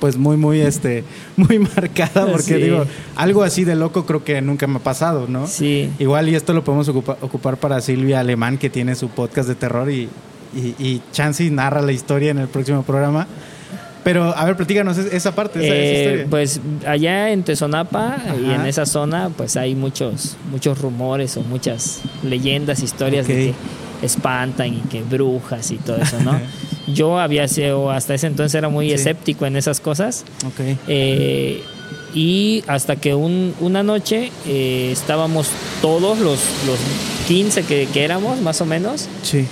[0.00, 1.04] pues muy, muy, este,
[1.36, 2.84] muy marcada, porque digo,
[3.16, 5.46] algo así de loco creo que nunca me ha pasado, ¿no?
[5.46, 5.90] Sí.
[5.98, 9.90] Igual y esto lo podemos ocupar para Silvia Alemán, que tiene su podcast de terror
[9.90, 10.08] y,
[10.54, 13.28] y, Chansey narra la historia en el próximo programa.
[14.02, 16.26] Pero, a ver, platícanos esa parte, esa, eh, historia.
[16.30, 22.00] Pues allá en Tezonapa y en esa zona, pues hay muchos, muchos rumores o muchas
[22.22, 23.54] leyendas, historias de que
[24.06, 26.40] espantan y que brujas y todo eso, ¿no?
[26.94, 30.24] yo había sido, hasta ese entonces era muy escéptico en esas cosas.
[30.88, 31.62] Eh,
[32.14, 35.48] y hasta que una noche eh, estábamos
[35.80, 36.78] todos los, los
[37.28, 39.08] 15 que, éramos, más o menos.
[39.22, 39.46] Sí.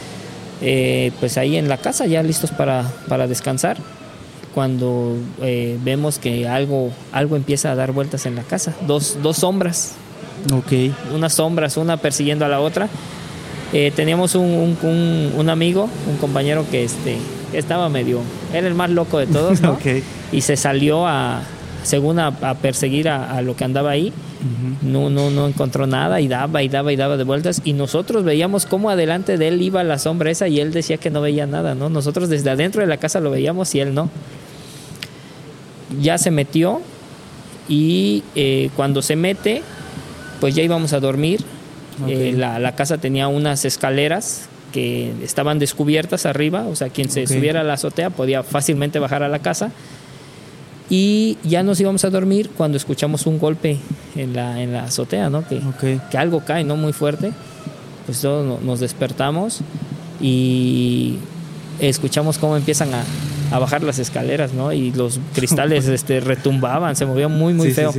[0.60, 3.76] Eh, pues ahí en la casa, ya listos para, para descansar.
[4.58, 5.14] Cuando
[5.84, 8.74] vemos que algo, algo empieza a dar vueltas en la casa.
[8.86, 9.94] Dos, dos sombras.
[10.52, 10.72] Ok.
[11.14, 12.88] Unas sombras, una persiguiendo a la otra
[13.72, 14.78] eh, teníamos un,
[15.36, 17.18] un, amigo, un compañero que este,
[17.52, 18.20] estaba medio,
[18.54, 19.78] era el más loco de todos, ¿no?
[20.32, 21.42] Y se salió a,
[21.82, 24.12] según a, perseguir a, lo que andaba ahí.
[24.80, 27.60] no, no, no encontró nada y daba y daba y daba de vueltas.
[27.64, 31.10] Y nosotros veíamos cómo adelante de él iba la sombra esa y él decía que
[31.10, 31.90] no veía nada, ¿no?
[31.90, 34.08] Nosotros desde adentro de la casa lo veíamos y él no.
[36.00, 36.80] Ya se metió
[37.68, 39.62] y eh, cuando se mete,
[40.40, 41.44] pues ya íbamos a dormir
[42.06, 47.62] eh, la, casa tenía unas escaleras que estaban descubiertas arriba, o sea, quien se subiera
[47.62, 49.72] a la azotea podía fácilmente bajar a la casa.
[50.90, 53.78] Y ya nos íbamos a dormir cuando escuchamos un golpe
[54.16, 55.46] en la, en la azotea, ¿no?
[55.46, 55.60] Que,
[56.10, 56.76] que algo cae, ¿no?
[56.76, 57.32] Muy fuerte.
[58.06, 59.60] Pues todos nos despertamos
[60.20, 61.18] y
[61.78, 63.04] escuchamos cómo empiezan a,
[63.50, 64.72] a bajar las escaleras, ¿no?
[64.72, 67.92] Y los cristales este, retumbaban, se movía muy, muy feo.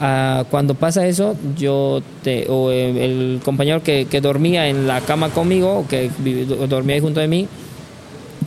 [0.00, 5.30] Ah, cuando pasa eso, yo te, o eh, el compañero que, dormía en la cama
[5.30, 6.10] conmigo, o que
[6.68, 7.48] dormía ahí junto de mí,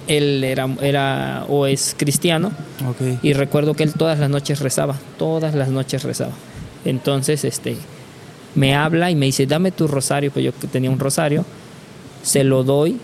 [0.07, 2.51] él era, era o es cristiano.
[3.21, 6.33] Y recuerdo que él todas las noches rezaba, todas las noches rezaba.
[6.85, 7.77] Entonces, este,
[8.55, 11.45] me habla y me dice, dame tu rosario, pues yo tenía un rosario,
[12.23, 12.97] se lo doy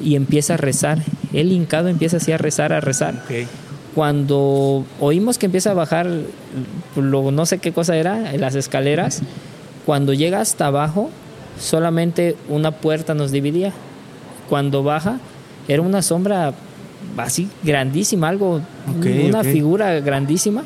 [0.00, 0.98] y empieza a rezar.
[1.32, 3.22] Él hincado empieza así a rezar, a rezar
[3.94, 6.08] cuando oímos que empieza a bajar,
[6.96, 9.22] lo, no sé qué cosa era, en las escaleras,
[9.86, 11.10] cuando llega hasta abajo,
[11.58, 13.72] solamente una puerta nos dividía.
[14.48, 15.20] Cuando baja,
[15.68, 16.52] era una sombra
[17.16, 18.60] así grandísima, algo,
[19.26, 20.64] una figura grandísima,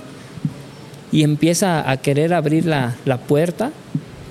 [1.12, 2.94] y empieza a querer abrir la,
[3.28, 3.72] puerta.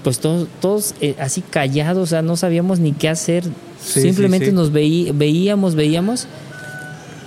[0.03, 3.43] Pues todos, todos eh, así callados, o sea, no sabíamos ni qué hacer.
[3.79, 6.27] Simplemente nos veíamos, veíamos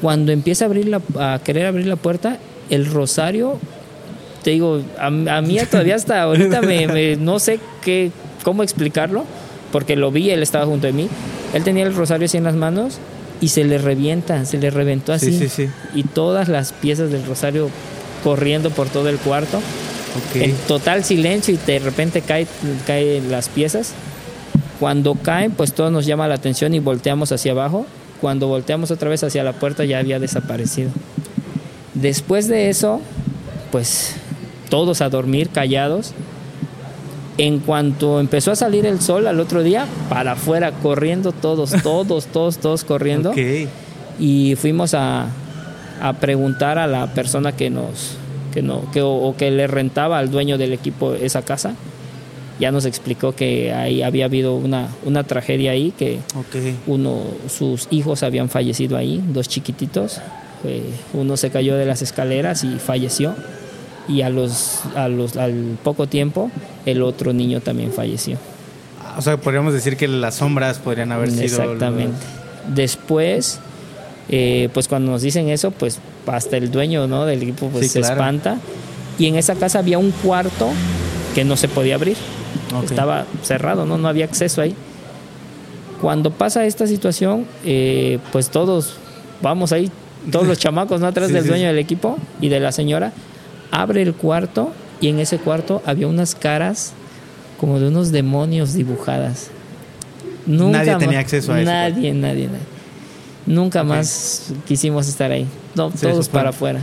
[0.00, 2.38] cuando empieza a, abrir la, a querer abrir la puerta,
[2.70, 3.58] el rosario,
[4.42, 8.10] te digo, a, mí todavía hasta ahorita me, no sé qué,
[8.42, 9.24] cómo explicarlo,
[9.72, 11.08] porque lo vi, él estaba junto a mí,
[11.52, 12.98] él tenía el rosario así en las manos
[13.40, 15.48] y se le revienta, se le reventó así.
[15.94, 17.70] Y todas las piezas del rosario
[18.22, 19.60] corriendo por todo el cuarto.
[20.34, 22.48] En total silencio y de repente caen
[22.86, 23.92] cae las piezas.
[24.80, 27.86] Cuando caen, pues todo nos llama la atención y volteamos hacia abajo
[28.20, 30.90] cuando volteamos otra vez hacia la puerta ya había desaparecido.
[31.94, 33.00] Después de eso,
[33.70, 34.16] pues
[34.70, 36.12] todos a dormir callados.
[37.38, 42.26] En cuanto empezó a salir el sol al otro día, para afuera corriendo todos, todos,
[42.26, 43.32] todos, todos corriendo.
[44.18, 45.28] Y fuimos a,
[46.00, 48.16] a preguntar a la persona que nos
[48.52, 51.74] que no que o, que le rentaba al dueño del equipo esa casa
[52.60, 56.20] ya nos explicó que ahí había habido una, una tragedia ahí que
[56.86, 60.20] uno sus hijos habían fallecido ahí dos chiquititos
[61.14, 63.34] uno se cayó de las escaleras y falleció
[64.08, 66.50] y a los, a los al poco tiempo
[66.86, 68.36] el otro niño también falleció
[69.16, 72.18] o sea podríamos decir que las sombras podrían haber sido exactamente
[72.74, 73.60] después
[74.32, 77.26] eh, pues cuando nos dicen eso, pues hasta el dueño ¿no?
[77.26, 78.58] del equipo pues, se espanta.
[79.18, 80.70] Y en esa casa había un cuarto
[81.34, 82.16] que no se podía abrir.
[82.84, 83.98] Estaba cerrado, ¿no?
[83.98, 84.74] no había acceso ahí.
[86.00, 88.96] Cuando pasa esta situación, eh, pues todos
[89.42, 89.90] vamos ahí,
[90.30, 91.06] todos los chamacos ¿no?
[91.06, 93.12] atrás del dueño del equipo y de la señora,
[93.70, 96.92] abre el cuarto y en ese cuarto había unas caras
[97.58, 99.50] como de unos demonios dibujadas.
[100.46, 101.70] nadie tenía acceso a eso.
[101.70, 102.80] Nadie, nadie, nadie.
[103.46, 105.46] Nunca más quisimos estar ahí.
[105.74, 106.80] todos para afuera.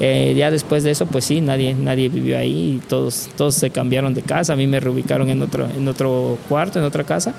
[0.00, 3.70] Eh, ya después de eso, pues sí, nadie, nadie vivió ahí y todos, todos se
[3.70, 4.54] cambiaron de casa.
[4.54, 7.34] A mí me reubicaron en otro, en otro cuarto, en otra casa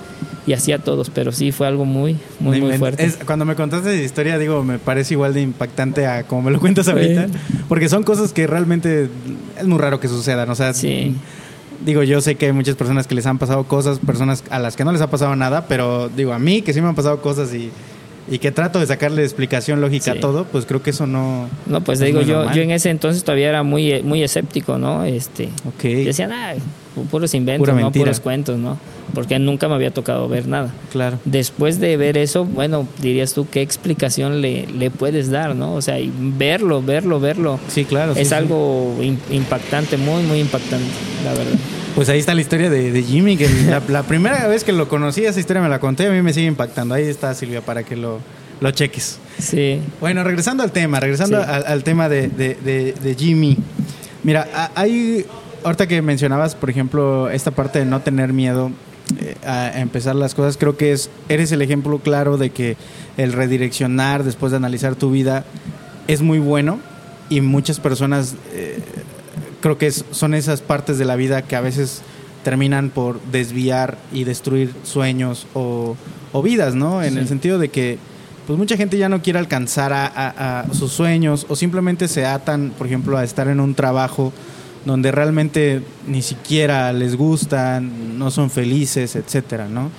[0.45, 3.11] y así a todos, pero sí fue algo muy, muy, muy fuerte.
[3.25, 6.59] cuando me contaste esa historia, digo, me parece igual de impactante a como me lo
[6.61, 7.27] cuentas ahorita,
[7.67, 9.09] porque son cosas que realmente
[9.57, 10.49] es muy raro que sucedan.
[10.49, 11.15] O sea, sí.
[11.85, 14.75] digo, yo sé que hay muchas personas que les han pasado cosas, personas a las
[14.75, 17.21] que no les ha pasado nada, pero digo, a mí que sí me han pasado
[17.21, 17.71] cosas y
[18.31, 21.49] y que trato de sacarle explicación lógica a todo, pues creo que eso no.
[21.65, 25.03] No, pues digo, yo, yo en ese entonces todavía era muy, muy escéptico, ¿no?
[25.03, 26.05] Este, okay.
[26.05, 26.53] Decían, ah,
[27.11, 27.91] puros inventos, ¿no?
[27.91, 28.77] puros cuentos, ¿no?
[29.13, 30.73] Porque nunca me había tocado ver nada.
[30.93, 31.19] Claro.
[31.25, 35.73] Después de ver eso, bueno, dirías tú, ¿qué explicación le, le puedes dar, no?
[35.73, 37.59] O sea, y verlo, verlo, verlo.
[37.67, 38.13] Sí, claro.
[38.15, 38.95] Es algo
[39.29, 40.87] impactante, muy, muy impactante,
[41.25, 41.59] la verdad.
[41.95, 43.49] Pues ahí está la historia de, Jimmy, que
[43.89, 46.47] la, primera vez que lo conocí, esa historia me la conté, a mí me sigue
[46.47, 46.95] impactando.
[46.95, 48.19] Ahí está Silvia para que lo,
[48.61, 49.19] lo cheques.
[49.37, 49.81] Sí.
[49.99, 53.57] Bueno, regresando al tema, regresando al, tema de, Jimmy.
[54.23, 55.25] Mira, hay,
[55.63, 58.71] ahorita que mencionabas, por ejemplo, esta parte de no tener miedo
[59.19, 62.77] eh, a empezar las cosas, creo que es, eres el ejemplo claro de que
[63.17, 65.43] el redireccionar después de analizar tu vida
[66.07, 66.79] es muy bueno
[67.29, 68.79] y muchas personas eh,
[69.61, 72.01] creo que son esas partes de la vida que a veces
[72.43, 75.95] terminan por desviar y destruir sueños o,
[76.43, 77.03] vidas, ¿no?
[77.03, 77.97] En el sentido de que
[78.47, 82.87] pues mucha gente ya no quiere alcanzar a, sus sueños o simplemente se atan, por
[82.87, 84.33] ejemplo, a estar en un trabajo
[84.85, 89.91] donde realmente ni siquiera les gustan, no son felices, etcétera, ¿no?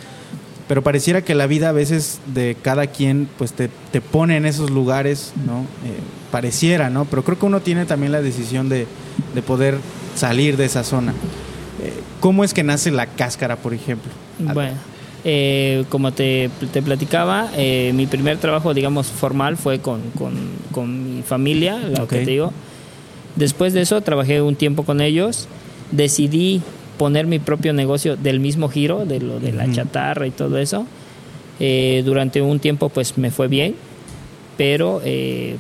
[0.69, 4.47] Pero pareciera que la vida a veces de cada quien pues te, te pone en
[4.47, 5.61] esos lugares, ¿no?
[5.61, 5.99] Eh,
[6.31, 7.05] pareciera, ¿no?
[7.05, 8.87] Pero creo que uno tiene también la decisión de,
[9.35, 9.79] de poder
[10.15, 11.13] salir de esa zona.
[11.83, 14.11] Eh, ¿Cómo es que nace la cáscara, por ejemplo?
[14.39, 14.77] Bueno,
[15.25, 20.33] eh, como te, te platicaba, eh, mi primer trabajo, digamos, formal fue con, con,
[20.71, 22.53] con mi familia, lo que te digo.
[23.37, 25.49] Después de eso, trabajé un tiempo con ellos.
[25.91, 26.63] Decidí
[26.99, 30.87] poner mi propio negocio del mismo giro, de lo de la chatarra y todo eso.
[32.05, 33.75] durante un tiempo, pues me fue bien,
[34.57, 35.01] pero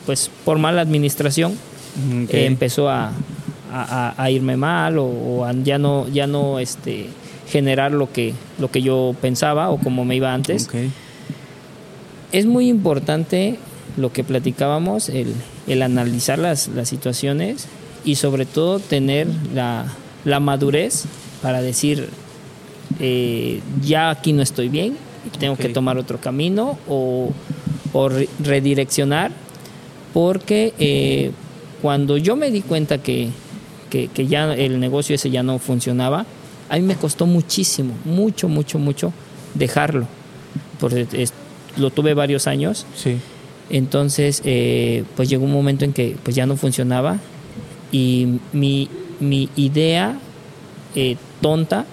[0.07, 1.57] pues por mala administración
[2.31, 3.13] empezó a,
[3.73, 7.07] a, irme mal o, ya no, ya no este,
[7.49, 10.69] generar lo que, lo que yo pensaba o como me iba antes.
[12.33, 13.59] Es muy importante
[13.97, 15.35] lo que platicábamos, el,
[15.67, 17.67] el analizar las, las, situaciones
[18.05, 19.87] y sobre todo tener la,
[20.25, 21.05] la madurez
[21.43, 22.09] para decir,
[23.01, 24.97] eh, ya aquí no estoy bien,
[25.39, 27.31] tengo que tomar otro camino o,
[27.93, 28.09] o
[28.41, 29.33] redireccionar,
[30.15, 31.33] porque eh,
[31.83, 33.31] cuando yo me di cuenta que,
[33.91, 36.25] que, ya el negocio ese ya no funcionaba,
[36.69, 39.13] a mí me costó muchísimo, mucho, mucho, mucho
[39.55, 40.07] dejarlo.
[40.81, 41.07] Porque
[41.77, 42.87] lo tuve varios años.
[42.97, 43.17] Sí.
[43.71, 47.19] Entonces, eh, pues llegó un momento en que pues ya no funcionaba
[47.91, 48.89] y mi,
[49.21, 50.19] mi idea
[50.95, 51.85] eh, tonta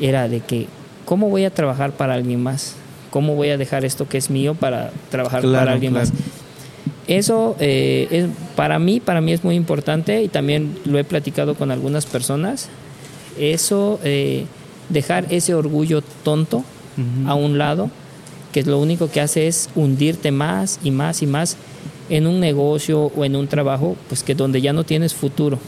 [0.00, 0.66] era de que,
[1.04, 2.74] ¿cómo voy a trabajar para alguien más?
[3.10, 6.12] ¿Cómo voy a dejar esto que es mío para trabajar para alguien más?
[7.06, 11.54] Eso eh, es, para mí, para mí es muy importante y también lo he platicado
[11.54, 12.68] con algunas personas.
[13.38, 14.46] Eso, eh,
[14.88, 16.64] dejar ese orgullo tonto
[17.26, 17.90] a un lado,
[18.52, 21.56] que lo único que hace es hundirte más y más y más
[22.10, 25.58] en un negocio o en un trabajo, pues que donde ya no tienes futuro,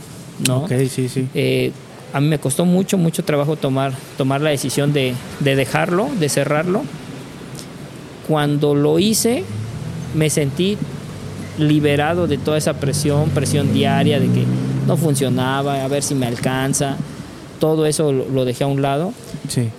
[0.46, 0.68] ¿no?
[0.68, 1.28] sí, sí.
[1.34, 1.72] Eh,
[2.14, 6.28] a mí me costó mucho, mucho trabajo tomar, tomar la decisión de, de dejarlo, de
[6.28, 6.84] cerrarlo.
[8.28, 9.42] Cuando lo hice,
[10.14, 10.78] me sentí
[11.58, 14.44] liberado de toda esa presión, presión diaria de que
[14.86, 16.96] no funcionaba, a ver si me alcanza.
[17.58, 19.12] Todo eso lo, dejé a un lado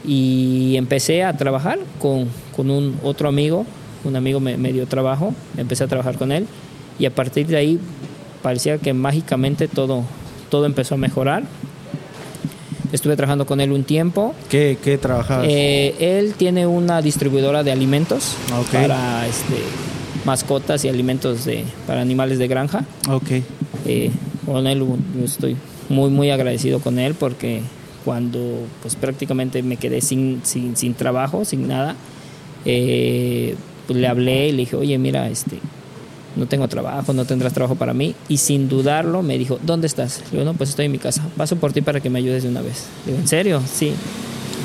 [0.05, 3.65] y empecé a trabajar con, con, un otro amigo.
[4.03, 6.47] Un amigo me, dio trabajo, empecé a trabajar con él
[6.99, 7.79] y a partir de ahí
[8.41, 10.03] parecía que mágicamente todo,
[10.49, 11.43] todo empezó a mejorar.
[12.95, 14.33] Estuve trabajando con él un tiempo.
[14.49, 15.47] ¿Qué, qué trabajabas?
[15.49, 18.71] Eh, él tiene una distribuidora de alimentos Ok.
[18.71, 19.55] para este,
[20.23, 22.85] mascotas y alimentos de, para animales de granja.
[23.09, 23.31] Ok.
[23.85, 24.11] Eh,
[24.45, 24.83] con él
[25.23, 25.57] estoy
[25.89, 27.61] muy muy agradecido con él porque
[28.05, 28.39] cuando
[28.81, 31.95] pues prácticamente me quedé sin, sin, sin trabajo, sin nada,
[32.63, 33.55] eh,
[33.87, 35.57] pues, le hablé y le dije, oye mira, este,
[36.35, 38.15] no tengo trabajo, no tendrás trabajo para mí.
[38.27, 40.21] Y sin dudarlo me dijo, ¿dónde estás?
[40.31, 41.23] Le digo, no, pues estoy en mi casa.
[41.37, 42.85] Paso por ti para que me ayudes de una vez.
[43.05, 43.61] Le digo, ¿en serio?
[43.71, 43.93] Sí.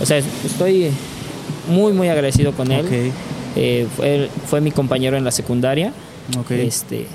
[0.03, 0.91] O sea, estoy
[1.69, 2.87] muy, muy agradecido con él.
[2.87, 2.93] Ok.
[3.57, 5.93] Eh, fue, fue mi compañero en la secundaria.
[6.39, 6.53] Ok.
[6.53, 7.07] Este,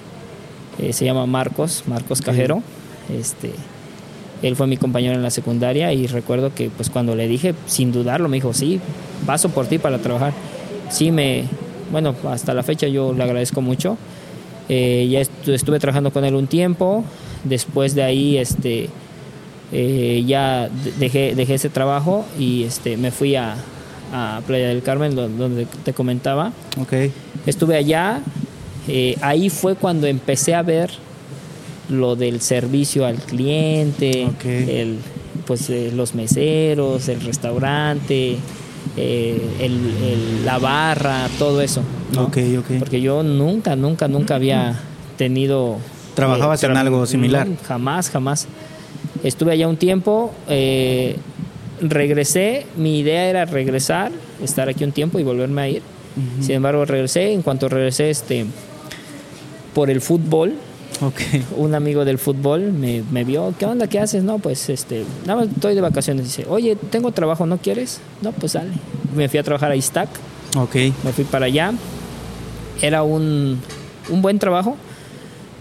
[0.79, 2.61] eh, se llama Marcos, Marcos Cajero.
[3.13, 3.51] Este,
[4.41, 7.91] él fue mi compañero en la secundaria y recuerdo que pues cuando le dije, sin
[7.91, 8.79] dudarlo, me dijo, sí,
[9.25, 10.33] paso por ti para trabajar.
[10.89, 11.45] Sí, me,
[11.91, 13.97] bueno, hasta la fecha yo le agradezco mucho.
[14.69, 17.03] Eh, ya estu- estuve trabajando con él un tiempo.
[17.43, 18.89] Después de ahí, este,
[19.71, 23.55] eh, ya de- dejé, dejé ese trabajo y este, me fui a,
[24.13, 26.51] a Playa del Carmen, do- donde te comentaba.
[27.45, 28.21] Estuve allá.
[28.87, 30.91] eh, ahí fue cuando empecé a ver
[31.89, 34.27] lo del servicio al cliente,
[34.81, 34.97] el,
[35.47, 38.37] pues eh, los meseros, el restaurante,
[38.97, 41.81] eh, el- el- la barra, todo eso.
[42.13, 42.23] ¿no?
[42.25, 42.79] Ok, ok.
[42.79, 44.79] Porque yo nunca, nunca, nunca había
[45.17, 45.77] tenido...
[46.15, 47.47] ¿Trabajabas en algo similar?
[47.47, 48.47] no, jamás, jamás.
[49.23, 51.17] Estuve allá un tiempo, eh,
[51.81, 54.11] regresé, mi idea era regresar,
[54.43, 55.81] estar aquí un tiempo y volverme a ir.
[56.39, 58.45] Sin embargo, regresé, en cuanto regresé, este,
[59.73, 60.53] por el fútbol,
[61.01, 61.19] Ok.
[61.57, 63.87] un amigo del fútbol me, me vio, ¿qué onda?
[63.87, 64.23] ¿Qué haces?
[64.23, 66.25] No, pues este, nada más estoy de vacaciones.
[66.25, 67.99] Dice, oye, tengo trabajo, ¿no quieres?
[68.21, 68.71] No, pues sale.
[69.15, 70.09] Me fui a trabajar a Istac,
[70.57, 70.75] Ok.
[71.03, 71.73] me fui para allá.
[72.81, 73.59] Era un,
[74.09, 74.75] un buen trabajo,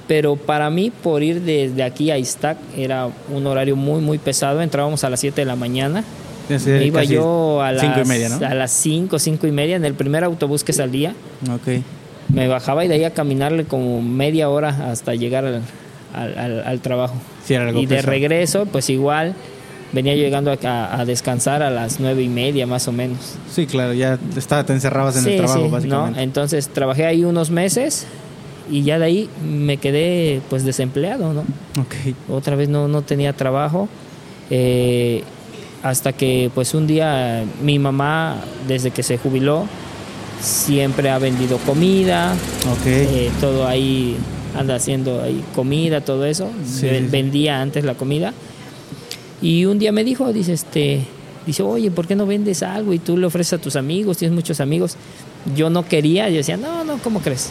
[0.09, 4.61] pero para mí, por ir desde aquí a Istac, era un horario muy, muy pesado.
[4.62, 6.05] Entrábamos a las 7 de la mañana.
[6.49, 8.47] Me iba yo a las, cinco y media, ¿no?
[8.47, 11.14] a las 5, 5 y media en el primer autobús que salía.
[11.51, 11.83] Ok.
[12.32, 15.62] Me bajaba y de ahí a caminarle como media hora hasta llegar al,
[16.14, 17.14] al- al- al trabajo.
[17.44, 19.34] Sí, era algo y de regreso, pues igual
[19.92, 23.37] venía llegando a, descansar a las nueve y media más o menos.
[23.50, 25.70] Sí, claro, ya estaba, te encerrabas en Sí, el trabajo, sí, ¿no?
[25.70, 26.22] básicamente.
[26.22, 28.06] Entonces trabajé ahí unos meses
[28.70, 31.44] y ya de ahí me quedé pues desempleado, ¿no?
[32.28, 33.88] Otra vez no, no tenía trabajo.
[34.50, 35.22] eh,
[35.82, 39.66] hasta que pues un día mi mamá, desde que se jubiló,
[40.44, 42.35] siempre ha vendido comida,
[42.87, 44.16] eh, todo ahí
[44.57, 46.48] anda haciendo ahí comida, todo eso.
[46.66, 47.11] Sí, Ve- sí, sí.
[47.11, 48.33] Vendía antes la comida.
[49.42, 51.02] Y un día me dijo, dice, este,
[51.46, 52.92] dice, oye, ¿por qué no vendes algo?
[52.92, 54.96] Y tú le ofreces a tus amigos, tienes muchos amigos.
[55.57, 57.50] Yo no quería, yo decía, no, no, ¿cómo crees?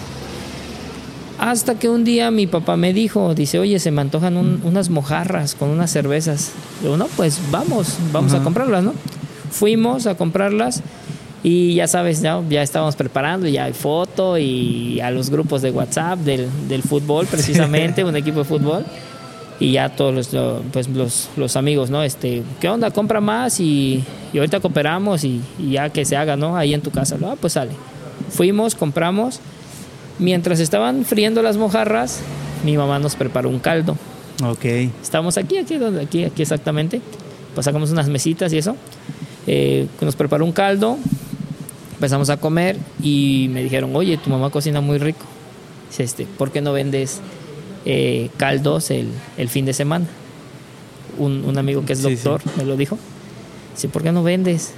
[1.40, 4.90] Hasta que un día mi papá me dijo, dice, oye, se me antojan un- unas
[4.90, 6.52] mojarras con unas cervezas.
[6.82, 8.42] Digo, no, pues vamos, vamos Ajá.
[8.42, 8.94] a comprarlas, ¿no?
[9.52, 10.82] Fuimos a comprarlas
[11.44, 15.72] y ya sabes, ya, ya estábamos preparando, ya hay foto y a los grupos de
[15.72, 18.86] WhatsApp del, del fútbol, precisamente, un equipo de fútbol.
[19.60, 22.02] Y ya todos los, lo- pues, los, los amigos, ¿no?
[22.04, 22.92] Este, ¿qué onda?
[22.92, 24.04] Compra más y,
[24.34, 26.58] y ahorita cooperamos y, y ya que se haga, ¿no?
[26.58, 27.18] Ahí en tu casa.
[27.24, 27.72] Ah, pues sale.
[28.30, 29.40] Fuimos, compramos.
[30.20, 32.20] Mientras estaban friendo las mojarras,
[32.66, 33.96] mi mamá nos preparó un caldo.
[34.44, 34.66] Ok.
[35.02, 37.02] Estábamos aquí, aquí, aquí, aquí exactamente.
[37.54, 38.76] Pues sacamos unas mesitas y eso.
[39.46, 40.98] Eh, nos preparó un caldo.
[42.04, 45.24] Empezamos a comer y me dijeron, oye, tu mamá cocina muy rico.
[45.90, 47.22] Dice, este, ¿por qué no vendes
[47.86, 50.06] eh, caldos el, el fin de semana?
[51.18, 52.24] Un, un amigo que es Sí, sí.
[52.26, 53.00] doctor me lo dijo.
[53.74, 54.74] Dice, ¿por qué no vendes?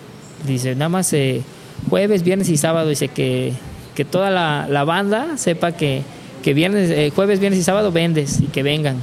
[0.46, 1.42] Dice, nada más eh,
[1.90, 2.90] jueves, viernes y sábado.
[2.90, 3.54] Dice que,
[3.96, 6.04] que toda la, la banda sepa que,
[6.44, 8.98] que viernes, eh, jueves, viernes y sábado vendes y que vengan.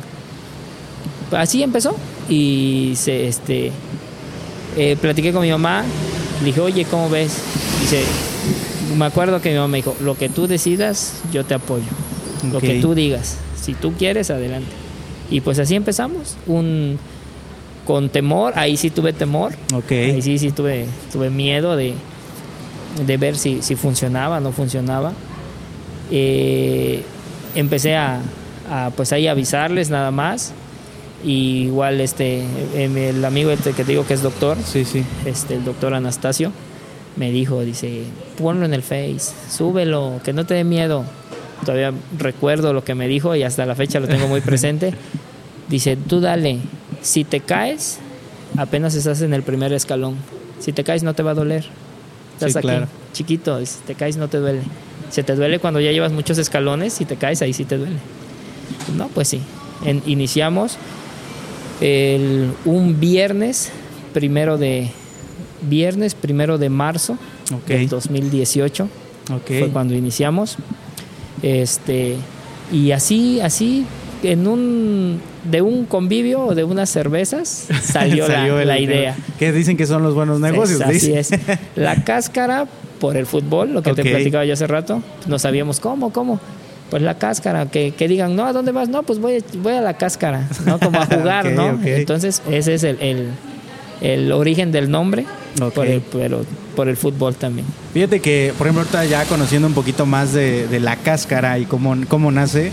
[1.32, 1.96] Así empezó
[2.28, 3.72] y se, este,
[4.76, 5.82] eh, platiqué con mi mamá.
[6.38, 7.36] Le dije, oye, ¿cómo ves?
[7.82, 8.02] Dice,
[8.96, 11.84] me acuerdo que mi mamá me dijo, lo que tú decidas, yo te apoyo.
[12.50, 13.36] Lo que tú digas.
[13.60, 14.70] Si tú quieres, adelante.
[15.30, 16.36] Y pues así empezamos.
[16.46, 16.98] Un,
[17.86, 19.52] con temor, ahí sí tuve temor.
[19.74, 19.90] Ok.
[19.92, 21.94] Ahí sí, sí tuve, tuve miedo de,
[23.06, 25.12] de ver si, si funcionaba, no funcionaba.
[26.10, 27.02] Eh,
[27.54, 28.20] empecé a,
[28.70, 30.52] a, pues ahí avisarles nada más.
[31.24, 32.42] Y igual este,
[32.74, 35.04] em, el amigo este que te digo que es doctor, Sí, sí.
[35.24, 36.50] este, el doctor Anastasio,
[37.16, 38.02] me dijo, dice,
[38.38, 41.04] ponlo en el Face, súbelo, que no te dé miedo.
[41.64, 44.94] Todavía recuerdo lo que me dijo y hasta la fecha lo tengo muy presente.
[45.68, 46.58] Dice, tú dale,
[47.02, 47.98] si te caes,
[48.58, 50.16] apenas estás en el primer escalón.
[50.58, 51.64] Si te caes no te va a doler.
[52.34, 52.88] Estás Sí, aquí, claro.
[53.12, 54.60] chiquito, si te caes no te duele.
[55.10, 57.40] ¿Se te duele cuando ya llevas muchos escalones y te caes?
[57.42, 57.96] Ahí sí te duele.
[58.96, 59.40] No, pues sí.
[60.06, 60.76] iniciamos
[61.80, 63.70] el, un viernes
[64.12, 64.90] primero de
[65.68, 67.18] viernes primero de marzo
[67.66, 68.88] del 2018
[69.46, 70.56] fue cuando iniciamos
[71.42, 72.16] este
[72.72, 73.86] y así así
[74.22, 79.16] en un de un convivio o de unas cervezas salió, la, idea.
[79.38, 80.80] Que dicen que son los buenos negocios.
[80.80, 81.30] así es.
[81.76, 82.66] La cáscara
[83.00, 86.38] por el fútbol, lo que te platicaba yo hace rato, no sabíamos cómo, cómo.
[86.88, 88.88] Pues la cáscara, que, digan, no, ¿a dónde vas?
[88.88, 90.78] No, pues voy, voy a la cáscara, ¿no?
[90.78, 91.80] Como a jugar, ¿no?
[91.84, 93.28] Entonces, ese es el, el,
[94.32, 95.26] origen del nombre
[95.74, 96.02] por, el,
[96.74, 97.66] por el fútbol también.
[97.94, 101.66] Fíjate que, por ejemplo, ahorita ya conociendo un poquito más de, de la cáscara y
[101.66, 102.72] cómo, cómo nace,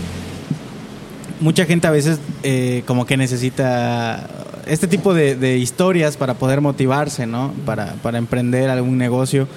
[1.40, 4.28] mucha gente a veces eh, como que necesita
[4.66, 7.52] este tipo de, historias para poder motivarse, ¿no?
[7.64, 9.48] Para, para emprender algún negocio.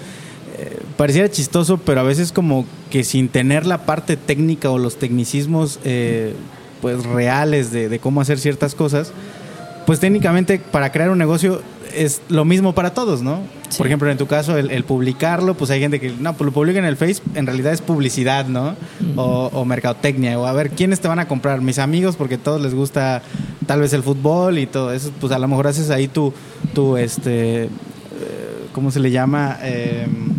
[0.57, 4.97] Eh, pareciera chistoso, pero a veces como que sin tener la parte técnica o los
[4.97, 6.34] tecnicismos eh,
[6.82, 9.11] pues reales de, de, cómo hacer ciertas cosas,
[9.86, 11.61] pues técnicamente para crear un negocio
[11.95, 13.41] es lo mismo para todos, ¿no?
[13.77, 16.79] Por ejemplo, en tu caso, el, publicarlo, pues hay gente que, no, pues lo publica
[16.79, 18.75] en el Face, en realidad es publicidad, ¿no?
[19.15, 21.61] o, mercadotecnia, o a ver, ¿quiénes te van a comprar?
[21.61, 23.21] Mis amigos, porque a todos les gusta
[23.65, 26.34] tal vez el fútbol y todo eso, pues a lo mejor haces ahí tu,
[26.73, 27.69] tu este, eh,
[28.73, 29.57] ¿cómo se le llama?
[29.61, 30.34] Em,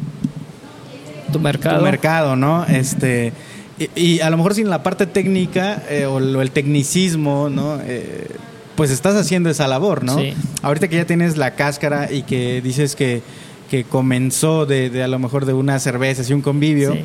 [1.33, 1.79] tu mercado.
[1.79, 2.65] Tu mercado, ¿no?
[2.67, 3.33] Este...
[3.97, 7.81] Y, a lo mejor sin la parte técnica eh, o el tecnicismo, ¿no?
[7.83, 8.29] Eh,
[8.77, 10.19] pues estás haciendo esa labor, ¿no?
[10.19, 10.35] Sí.
[10.63, 13.23] Ahorita que ya tienes la cáscara y que dices que,
[13.71, 16.97] que comenzó de, a lo mejor de una cerveza y un convivio.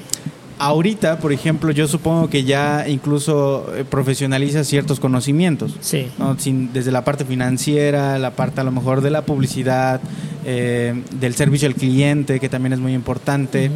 [0.61, 5.77] Ahorita, por ejemplo, yo supongo que ya incluso eh, profesionaliza ciertos conocimientos.
[5.79, 6.07] Sí.
[6.73, 10.01] desde la parte financiera, la parte a lo mejor de la publicidad,
[10.45, 13.71] eh, del servicio al cliente, que también es muy importante.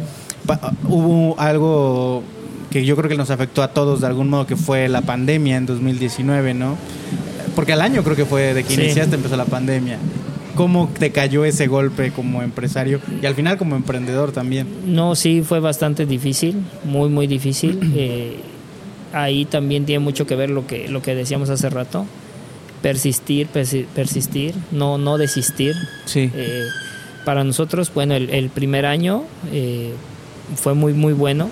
[0.86, 2.22] hubo algo
[2.70, 5.56] que yo creo que nos afectó a todos de algún modo, que fue la pandemia
[5.56, 6.76] en 2019, ¿no?
[7.54, 9.98] Porque al año creo que fue de que iniciaste, empezó la pandemia.
[10.54, 14.68] ¿Cómo te cayó ese golpe como empresario y al final como emprendedor también?
[14.86, 17.80] No, sí, fue bastante difícil, muy, muy difícil.
[17.96, 18.40] Eh,
[19.12, 22.06] ahí también tiene mucho que ver lo que, lo que decíamos hace rato.
[22.82, 25.74] Persistir, persistir, no, no desistir.
[26.04, 26.30] Sí.
[26.34, 26.64] Eh,
[27.24, 29.92] para nosotros, bueno, el, primer año eh,
[30.56, 31.48] fue muy, muy bueno.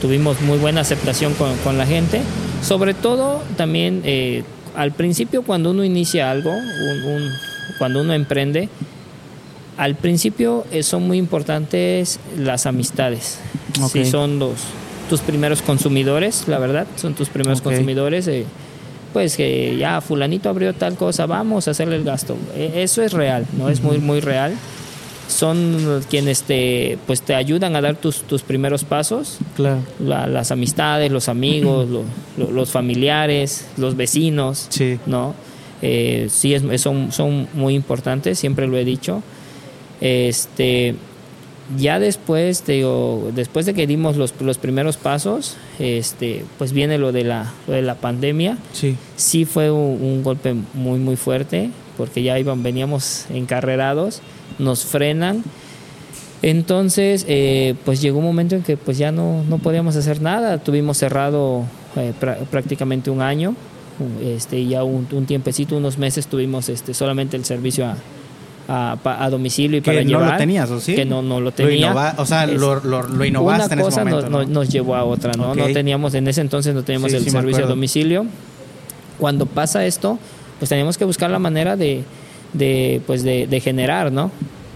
[0.00, 2.20] tuvimos muy buena aceptación con, con la gente
[2.62, 4.44] sobre todo también eh,
[4.76, 6.52] al principio cuando uno inicia algo,
[7.78, 8.68] cuando uno emprende,
[9.76, 13.38] al principio eh, son muy importantes las amistades.
[13.92, 14.58] Si son los
[15.08, 18.28] tus primeros consumidores, la verdad, son tus primeros consumidores.
[18.28, 18.46] Eh,
[19.12, 22.36] pues que ya fulanito abrió tal cosa, vamos a hacerle el gasto.
[22.54, 24.54] E, eso es real, no es muy muy real
[25.30, 29.38] son quienes te pues te ayudan a dar tus, tus primeros pasos.
[29.56, 29.80] Claro.
[29.98, 31.88] Las amistades los amigos
[32.36, 34.98] los familiares los vecinos sí.
[35.06, 35.34] no
[35.82, 39.22] eh, sí es, son son muy importantes siempre lo he dicho.
[40.00, 40.94] Este
[41.76, 46.98] ya después te digo, después de que dimos los, los primeros pasos este pues viene
[46.98, 48.58] lo de la de la pandemia.
[48.72, 48.96] Sí.
[49.16, 54.22] Sí fue un, un golpe muy muy fuerte porque ya iban veníamos encarrerados
[54.58, 55.42] nos frenan.
[56.42, 60.58] Entonces, eh, pues llegó un momento en que pues ya no, no podíamos hacer nada.
[60.58, 61.64] Tuvimos cerrado
[61.96, 62.12] eh,
[62.50, 63.54] prácticamente un año.
[64.24, 67.96] Este, ya un, un, tiempecito, unos meses tuvimos este, solamente el servicio a,
[69.04, 70.24] a, domicilio y para llevar.
[70.24, 70.94] no lo tenías, ¿o sí?
[70.94, 72.14] Que no, no lo tenía.
[72.16, 75.54] o sea, lo, lo, innovaste Una cosa en ese momento, nos llevó a otra, ¿no?
[75.54, 78.26] No teníamos, en ese entonces no teníamos el servicio a domicilio.
[79.18, 80.18] Cuando pasa esto,
[80.58, 82.04] pues teníamos que buscar la manera de,
[82.52, 84.30] de, pues de, generar, ¿no?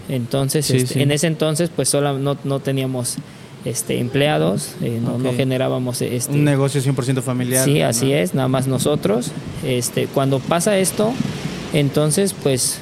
[0.09, 3.17] Entonces, este, en ese entonces, pues solo no, no teníamos
[3.65, 6.01] este, empleados, eh, no, no, generábamos...
[6.01, 7.65] Este, Un negocio 100% familiar.
[7.65, 9.31] Sí, así es, nada más nosotros.
[9.65, 11.11] Este, cuando pasa esto,
[11.73, 12.79] entonces, pues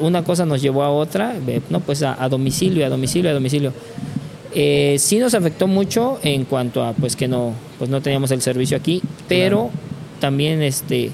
[0.00, 1.34] una cosa nos llevó a otra,
[1.70, 3.72] no, pues a, domicilio, a domicilio, a domicilio.
[4.54, 8.40] Eh, sí nos afectó mucho en cuanto a pues que no, pues no teníamos el
[8.40, 9.70] servicio aquí, pero
[10.18, 11.12] también este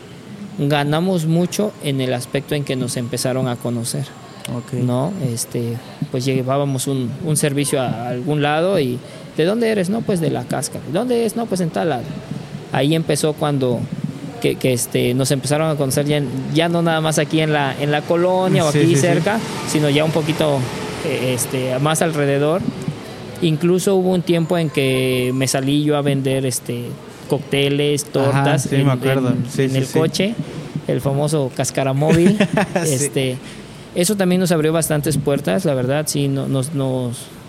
[0.59, 4.05] ganamos mucho en el aspecto en que nos empezaron a conocer.
[4.72, 5.12] ¿No?
[5.32, 5.76] Este,
[6.11, 8.98] pues llevábamos un, un, servicio a algún lado y
[9.36, 9.88] ¿de dónde eres?
[9.88, 10.84] No, pues de la cáscara.
[10.92, 11.36] ¿Dónde es?
[11.36, 12.03] No, pues en tal lado.
[12.72, 13.78] Ahí empezó cuando
[14.40, 16.20] que, que, este, nos empezaron a conocer ya,
[16.53, 19.38] ya, no nada más aquí en la, en la colonia o aquí cerca,
[19.68, 20.59] sino ya un poquito
[21.07, 22.61] eh, este, más alrededor.
[23.40, 26.86] Incluso hubo un tiempo en que me salí yo a vender este,
[27.33, 28.87] cócteles, tortas en,
[29.74, 30.35] el coche,
[30.87, 32.37] el famoso cascaramóvil.
[32.74, 33.39] este,
[33.95, 36.74] eso también nos abrió bastantes puertas, la verdad, sí, nos, nos,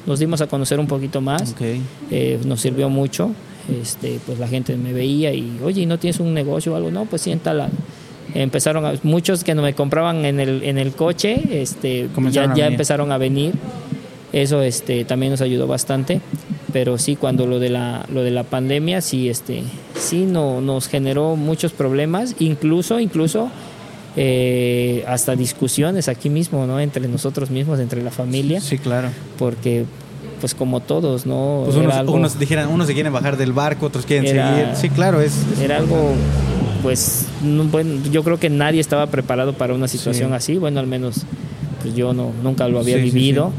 [0.06, 1.54] nos dimos a conocer un poquito más.
[2.12, 3.32] Eh, nos sirvió mucho.
[3.82, 6.90] Este, pues la gente me veía y, oye, ¿no tienes un negocio o algo?
[6.90, 7.68] No, pues siéntala.
[8.34, 12.68] Empezaron a, muchos que no me compraban en el, en el coche, este, ya, ya
[12.68, 13.54] empezaron a venir.
[14.32, 16.22] Eso este, también nos ayudó bastante.
[16.74, 19.61] Pero sí, cuando lo de la, lo de la pandemia, sí, este,
[19.95, 23.49] sí no, nos generó muchos problemas, incluso, incluso
[24.17, 26.80] eh, hasta discusiones aquí mismo, ¿no?
[26.80, 28.59] Entre nosotros mismos, entre la familia.
[28.59, 29.09] Sí, claro.
[29.38, 29.86] Porque,
[30.41, 31.61] pues como todos, ¿no?
[31.65, 34.76] Pues unos, dijeran, unos se quieren bajar del barco, otros quieren seguir.
[34.76, 36.13] Sí, claro, es, Era algo,
[36.82, 37.28] pues,
[37.71, 40.57] bueno, yo creo que nadie estaba preparado para una situación así.
[40.57, 41.24] Bueno, al menos
[41.84, 43.51] pues yo no, nunca lo había vivido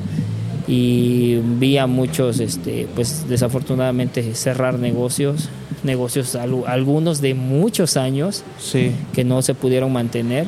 [0.66, 5.48] y vi a muchos, este, pues desafortunadamente cerrar negocios,
[5.82, 8.44] negocios algunos de muchos años
[9.12, 10.46] que no se pudieron mantener.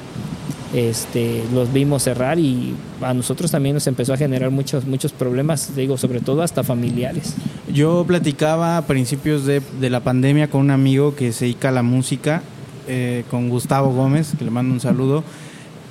[0.74, 5.74] Este, los vimos cerrar y a nosotros también nos empezó a generar muchos, muchos problemas,
[5.76, 7.34] digo, sobre todo hasta familiares.
[7.72, 11.72] Yo platicaba a principios de, de la pandemia con un amigo que se dedica a
[11.72, 12.42] la música,
[12.88, 15.24] eh, con Gustavo Gómez, que le mando un saludo,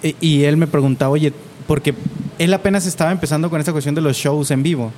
[0.03, 1.33] e, y él me preguntaba, oye,
[1.67, 1.93] porque
[2.39, 4.91] él apenas estaba empezando con esta cuestión de los shows en vivo.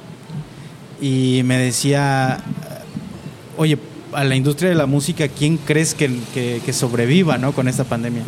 [1.00, 2.40] Y me decía,
[3.58, 3.78] oye,
[4.14, 7.52] a la industria de la música, ¿quién crees que, que, sobreviva ¿no?
[7.52, 8.24] con esta pandemia?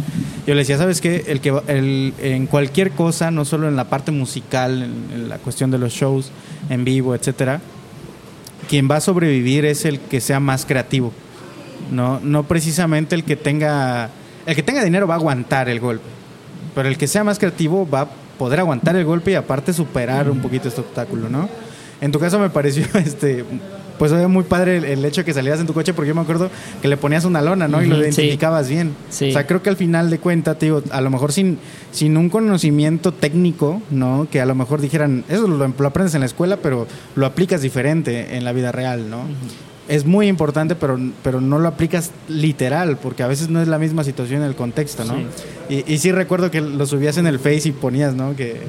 [0.45, 1.25] Yo le decía, ¿sabes qué?
[1.27, 5.71] El que, el, en cualquier cosa, no solo en la parte musical, en, la cuestión
[5.71, 6.31] de los shows
[6.69, 7.61] en vivo, etcétera,
[8.67, 11.11] quien va a sobrevivir es el que sea más creativo.
[11.91, 14.11] No, no precisamente el que tenga.
[14.45, 16.05] El que tenga dinero va a aguantar el golpe.
[16.75, 20.31] Pero el que sea más creativo va a poder aguantar el golpe y aparte superar
[20.31, 21.47] un poquito este obstáculo, ¿no?
[22.01, 23.45] En tu caso me pareció, este,
[23.99, 26.21] pues era muy padre el, hecho de que salías en tu coche porque yo me
[26.21, 26.49] acuerdo
[26.81, 27.83] que le ponías una lona, ¿no?
[27.83, 28.95] Y lo identificabas bien.
[29.09, 31.59] O sea, creo que al final de cuentas, te digo, a lo mejor sin,
[31.91, 34.27] sin un conocimiento técnico, ¿no?
[34.31, 38.37] Que a lo mejor dijeran, eso lo, aprendes en la escuela, pero lo aplicas diferente
[38.37, 39.23] en la vida real, ¿no?
[39.89, 43.79] es muy importante, pero, pero no lo aplicas literal, porque a veces no es la
[43.79, 45.15] misma situación en el contexto, ¿no?
[45.69, 48.35] Y, y, sí recuerdo que lo subías en el Face y ponías, ¿no?
[48.35, 48.59] Que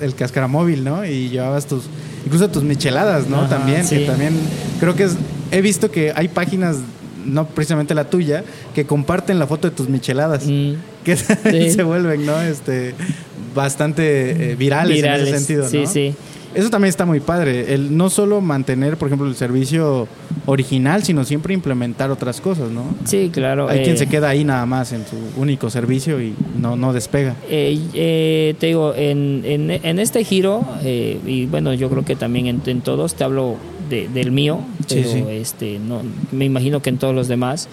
[0.00, 1.04] el cascara móvil, ¿no?
[1.04, 1.84] Y llevabas tus,
[2.24, 3.48] incluso tus micheladas, ¿no?
[3.48, 4.34] también, que también
[4.78, 5.16] creo que es,
[5.50, 6.76] he visto que hay páginas
[7.24, 8.44] no precisamente la tuya,
[8.74, 10.72] que comparten la foto de tus micheladas, mm.
[11.04, 11.16] que
[11.70, 12.40] se vuelven, ¿no?
[12.40, 12.94] Este,
[13.54, 15.70] bastante eh, virales, virales, en ese sentido, ¿no?
[15.70, 16.14] Sí, sí.
[16.54, 20.06] Eso también está muy padre, el no solo mantener, por ejemplo, el servicio
[20.46, 22.84] original, sino siempre implementar otras cosas, ¿no?
[23.04, 23.68] Sí, claro.
[23.68, 26.92] Hay quien se eh, queda ahí nada más en su único servicio y no, no
[26.92, 27.34] despega.
[27.48, 32.80] Eh, eh, te digo, en, en, este giro, y bueno, yo creo que también en,
[32.82, 33.56] todos, te hablo
[33.88, 36.02] del mío, pero este no
[36.32, 37.68] me imagino que en todos los demás.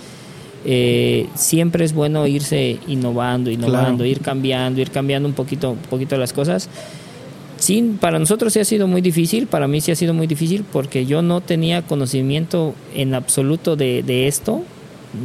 [1.35, 6.33] siempre es bueno irse innovando, innovando, ir cambiando, ir cambiando un poquito, un poquito las
[6.33, 6.67] cosas
[7.71, 10.65] Sí, para nosotros sí ha sido muy difícil, para mí sí ha sido muy difícil
[10.69, 14.61] porque yo no tenía conocimiento en absoluto de, esto.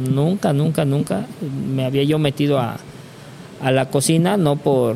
[0.09, 1.25] Nunca, nunca, nunca
[1.75, 2.77] me había yo metido a,
[3.61, 4.95] la cocina, no por,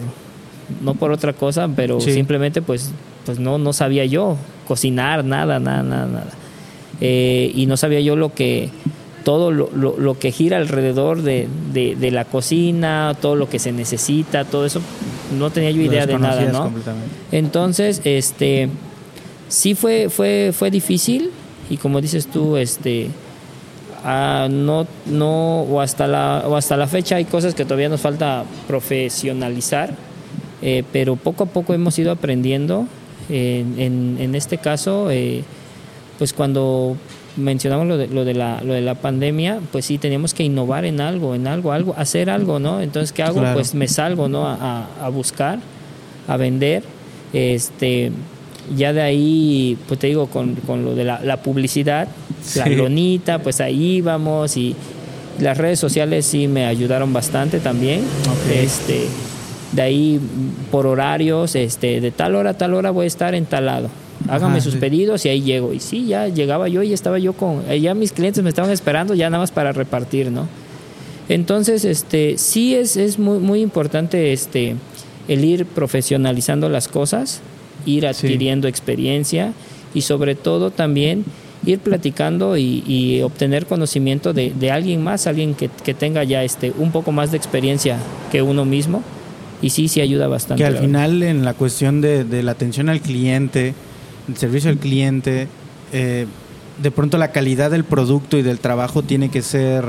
[0.82, 2.92] no por otra cosa, pero simplemente pues,
[3.26, 6.32] pues no, no sabía yo cocinar, nada, nada, nada, nada.
[7.02, 8.70] Eh, y no sabía yo lo que,
[9.26, 14.46] todo lo, lo, que gira alrededor de, de, la cocina, todo lo que se necesita,
[14.46, 14.80] todo eso,
[15.32, 16.72] no tenía yo idea de nada, ¿no?
[17.32, 18.70] Entonces, este,
[19.48, 21.32] sí fue, fue, fue difícil
[21.70, 23.08] y como dices tú, este,
[24.04, 28.02] ah, no, no, o hasta la, o hasta la fecha hay cosas que todavía nos
[28.02, 29.96] falta profesionalizar,
[30.62, 32.88] eh, pero poco a poco hemos ido aprendiendo.
[33.30, 35.44] en, en, este caso, eh,
[36.18, 36.98] pues cuando
[37.38, 40.86] mencionamos lo de, lo de, la, lo de la pandemia, pues sí, teníamos que innovar
[40.86, 42.82] en algo, en algo, algo, hacer algo, ¿no?
[42.82, 43.42] Entonces, ¿qué hago?
[43.54, 44.48] Pues me salgo, ¿no?
[44.48, 45.60] A, a, buscar,
[46.28, 46.84] a vender.
[47.34, 48.12] Este,
[48.76, 52.08] ya de ahí, pues te digo, con, con lo de la, la publicidad,
[52.56, 54.76] la lonita, pues ahí íbamos y
[55.40, 58.02] las redes sociales sí me ayudaron bastante también.
[58.54, 59.08] Este,
[59.72, 60.20] de ahí
[60.70, 63.46] por horarios, este, de tal hora a tal hora voy a estar en
[64.28, 65.74] hágame sus pedidos y ahí llego.
[65.74, 69.14] Y sí, ya llegaba yo y estaba yo con, ya mis clientes me estaban esperando
[69.14, 70.48] ya nada más para repartir, ¿no?
[71.30, 74.76] Entonces, este, sí es, es muy, muy importante este,
[75.28, 77.42] el ir profesionalizando las cosas,
[77.86, 79.54] ir adquiriendo experiencia
[79.94, 81.24] y sobre todo también
[81.66, 86.74] ir platicando y, obtener conocimiento de, de, alguien más, alguien que, que, tenga ya este,
[86.78, 87.98] un poco más de experiencia
[88.32, 89.04] que uno mismo.
[89.62, 90.64] Y sí, sí ayuda bastante.
[90.64, 93.76] Que al final en la cuestión de, de la atención al cliente,
[94.28, 95.48] el servicio al cliente,
[95.94, 96.28] eh,
[96.82, 99.86] de pronto la calidad del producto y del trabajo tiene que ser,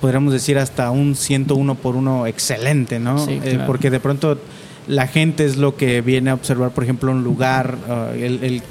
[0.00, 3.26] podríamos decir, hasta un 101 por uno excelente, ¿no?
[3.28, 4.38] Eh, porque de pronto
[4.86, 8.62] la gente es lo que viene a observar, por ejemplo, un lugar, uh, el,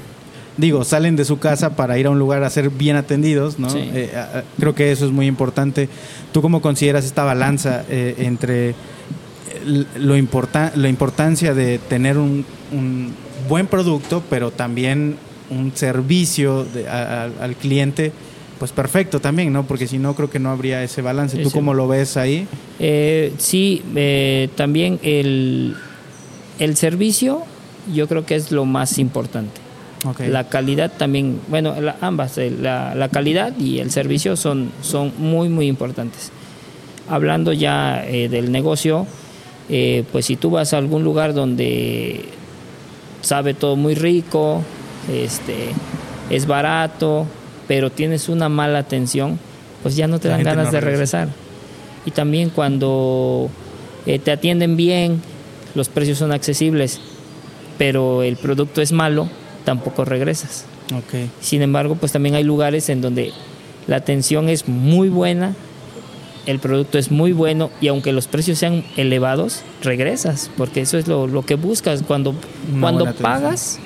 [0.56, 3.68] digo, salen de su casa para ir a un lugar a ser bien atendidos, ¿no?
[3.74, 4.10] Eh,
[4.58, 5.88] creo que eso es muy importante.
[6.32, 8.74] ¿Tú cómo consideras esta balanza eh, entre
[9.96, 12.44] lo importa la importancia de tener un,
[13.48, 15.16] buen producto, pero también
[15.50, 18.12] un servicio al cliente?
[18.58, 19.66] Pues perfecto también, ¿no?
[19.66, 21.38] Porque si no, creo que no habría ese balance.
[21.38, 22.46] ¿Tú cómo lo ves ahí?
[22.80, 23.82] Eh, sí,
[24.56, 25.76] también el,
[26.58, 27.44] el servicio
[27.94, 29.68] yo creo que es lo más importante.
[30.28, 35.48] La calidad también, bueno, ambas, eh, la, la, calidad y el servicio son, son muy,
[35.48, 36.30] muy importantes.
[37.08, 39.06] Hablando ya eh, del negocio,
[39.68, 42.26] eh, pues si tú vas a algún lugar donde
[43.20, 44.62] sabe todo muy rico,
[45.12, 45.70] este,
[46.30, 47.26] es barato,
[47.66, 49.38] pero tienes una mala atención,
[49.82, 51.28] pues ya no te dan ganas de regresar.
[52.06, 53.50] Y también cuando
[54.04, 55.20] te atienden bien,
[55.74, 57.00] los precios son accesibles,
[57.76, 59.28] pero el producto es malo,
[59.64, 60.64] tampoco regresas.
[61.06, 61.30] Okay.
[61.40, 63.32] Sin embargo, pues también hay lugares en donde
[63.86, 65.54] la atención es muy buena,
[66.48, 71.06] el producto es muy bueno y aunque los precios sean elevados, regresas, porque eso es
[71.06, 72.02] lo, que buscas.
[72.02, 72.34] Cuando,
[72.80, 73.78] cuando pagas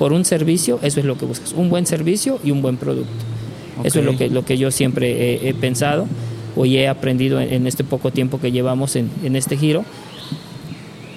[0.00, 3.12] por un servicio, eso es lo que buscas, un buen servicio y un buen producto.
[3.84, 6.08] Eso es lo que, lo que yo siempre he, pensado
[6.56, 9.84] o he aprendido en, este poco tiempo que llevamos en, en este giro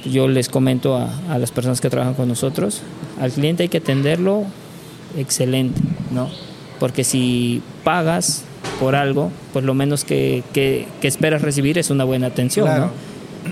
[0.05, 2.83] yo les comento a, a, las personas que trabajan con nosotros,
[3.19, 4.43] al cliente hay que atenderlo
[5.17, 5.81] excelente,
[6.11, 6.29] ¿no?
[6.79, 8.44] Porque si pagas
[8.79, 12.91] por algo, pues lo menos que, que, esperas recibir es una buena atención, ¿no?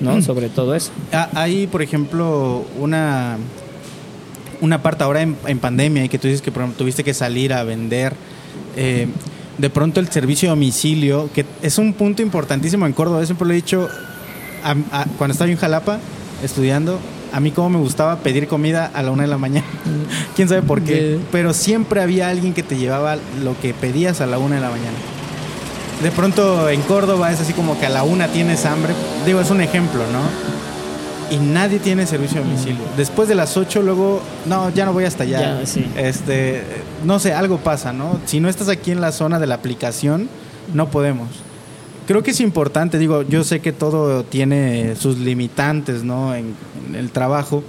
[0.02, 0.22] ¿no?
[0.22, 0.92] Sobre todo eso.
[1.12, 3.38] Ah, hay, por ejemplo, una,
[4.62, 8.14] una parte ahora en, pandemia y que tú dices que tuviste que salir a vender.
[8.76, 9.08] Eh,
[9.58, 13.54] de pronto el servicio de domicilio, que es un punto importantísimo en Córdoba, siempre lo
[13.54, 13.88] he dicho,
[15.18, 16.00] cuando estaba en Jalapa,
[16.44, 17.00] estudiando,
[17.34, 19.66] a mí como me gustaba pedir comida a la una de la mañana.
[20.36, 21.20] Quién sabe por qué.
[21.32, 24.70] Pero siempre había alguien que te llevaba lo que pedías a la una de la
[24.70, 24.98] mañana.
[26.04, 28.94] De pronto en Córdoba es así como que a la una tienes hambre.
[29.26, 31.36] Digo, es un ejemplo, ¿no?
[31.36, 32.84] Y nadie tiene servicio de domicilio.
[32.98, 35.60] Después de las ocho, luego, no, ya no voy hasta allá.
[35.98, 36.64] Este,
[37.04, 38.20] no sé, algo pasa, ¿no?
[38.26, 40.30] Si no estás aquí en la zona de la aplicación,
[40.72, 41.30] no podemos
[42.06, 46.36] creo que es importante, digo, yo sé que todo tiene sus limitantes, ¿no?
[46.36, 46.56] En,
[46.94, 47.64] el trabajo,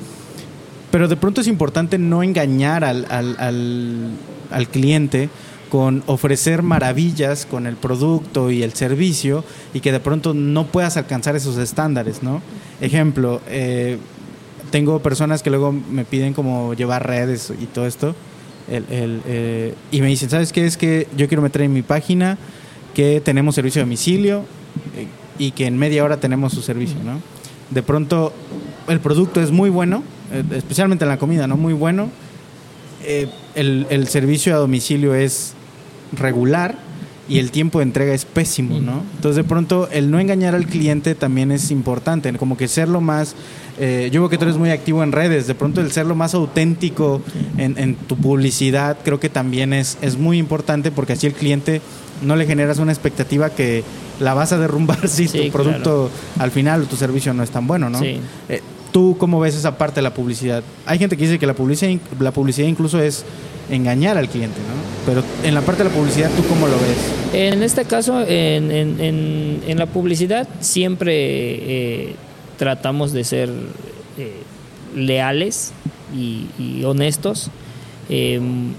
[0.90, 5.30] pero de pronto es importante no engañar al, al, cliente
[5.70, 10.96] con ofrecer maravillas con el producto y el servicio y que de pronto no puedas
[10.96, 12.42] alcanzar esos estándares, ¿no?
[12.80, 13.98] Ejemplo, eh,
[14.70, 18.14] tengo personas que luego me piden como llevar redes y todo esto
[18.68, 20.66] eh, y me dicen, ¿sabes qué?
[20.66, 22.38] Es que yo quiero meter en mi página
[22.94, 24.44] que tenemos servicio de domicilio
[24.96, 25.06] eh,
[25.38, 27.20] y que en media hora tenemos su servicio, ¿no?
[27.70, 28.32] De pronto
[28.88, 31.56] el producto es muy bueno, eh, especialmente en la comida, ¿no?
[31.56, 32.08] Muy bueno.
[33.02, 35.52] Eh, el, el, servicio a domicilio es
[36.12, 36.78] regular
[37.28, 39.02] y el tiempo de entrega es pésimo, ¿no?
[39.16, 43.00] Entonces de pronto el no engañar al cliente también es importante, como que ser lo
[43.00, 43.34] más,
[43.78, 46.34] yo veo que tú eres muy activo en redes, de pronto el ser lo más
[46.34, 47.22] auténtico
[47.58, 51.80] en, en tu publicidad creo que también es, es muy importante porque así el cliente
[52.22, 53.84] no le generas una expectativa que
[54.20, 57.66] la vas a derrumbar si tu producto al final o tu servicio no es tan
[57.66, 57.98] bueno, ¿no?
[57.98, 58.20] Sí.
[58.48, 58.62] Eh,
[58.92, 60.62] ¿Tú cómo ves esa parte de la publicidad?
[60.86, 63.24] Hay gente que dice que la publicidad, la publicidad incluso es
[63.68, 65.04] engañar al cliente, ¿no?
[65.04, 66.96] Pero en la parte de la publicidad, ¿tú cómo lo ves?
[67.32, 72.16] En este caso, en, en, en, la publicidad siempre eh,
[72.56, 73.50] tratamos de ser
[74.18, 74.42] eh,
[74.94, 75.72] leales
[76.14, 77.50] y, y honestos.
[78.08, 78.72] Em,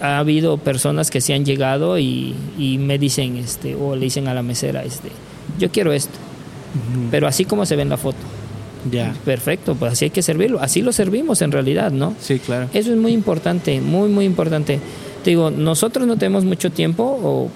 [0.00, 4.34] ha habido personas que se han llegado y, me dicen, este, o le dicen a
[4.34, 5.10] la mesera, este,
[5.58, 6.18] yo quiero esto,
[7.10, 8.18] pero así como se ve en la foto.
[8.90, 9.14] Ya.
[9.26, 10.58] Perfecto, pues así hay que servirlo.
[10.60, 12.14] Así lo servimos en realidad, ¿no?
[12.18, 12.70] Sí, claro.
[12.72, 14.80] Eso es muy importante, muy, muy importante.
[15.22, 17.50] Te digo, nosotros no tenemos mucho tiempo o,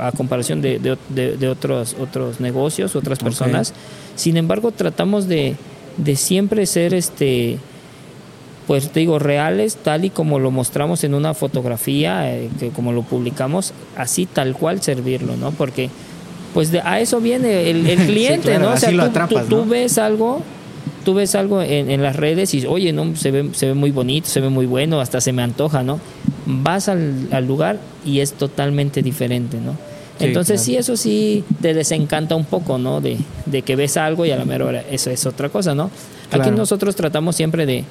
[0.00, 3.74] a comparación de, de, otros, otros negocios, otras personas.
[4.16, 5.56] Sin embargo, tratamos de,
[5.96, 7.58] de siempre ser este
[8.66, 12.92] pues te digo, reales, tal y como lo mostramos en una fotografía, eh, que como
[12.92, 15.50] lo publicamos, así tal cual servirlo, ¿no?
[15.50, 15.90] Porque
[16.54, 18.70] pues de, a eso viene el, cliente, ¿no?
[18.72, 18.90] O sea,
[19.48, 20.40] tú, ves algo,
[21.04, 24.28] tú ves algo en, las redes y, oye, no, se ve, se ve muy bonito,
[24.28, 26.00] se ve muy bueno, hasta se me antoja, ¿no?
[26.46, 29.76] Vas al, lugar y es totalmente diferente, ¿no?
[30.20, 33.00] Entonces sí, eso sí te desencanta un poco, ¿no?
[33.00, 35.90] De, de, que ves algo y a la mera hora eso es otra cosa, ¿no?
[36.30, 37.84] Aquí nosotros tratamos siempre de,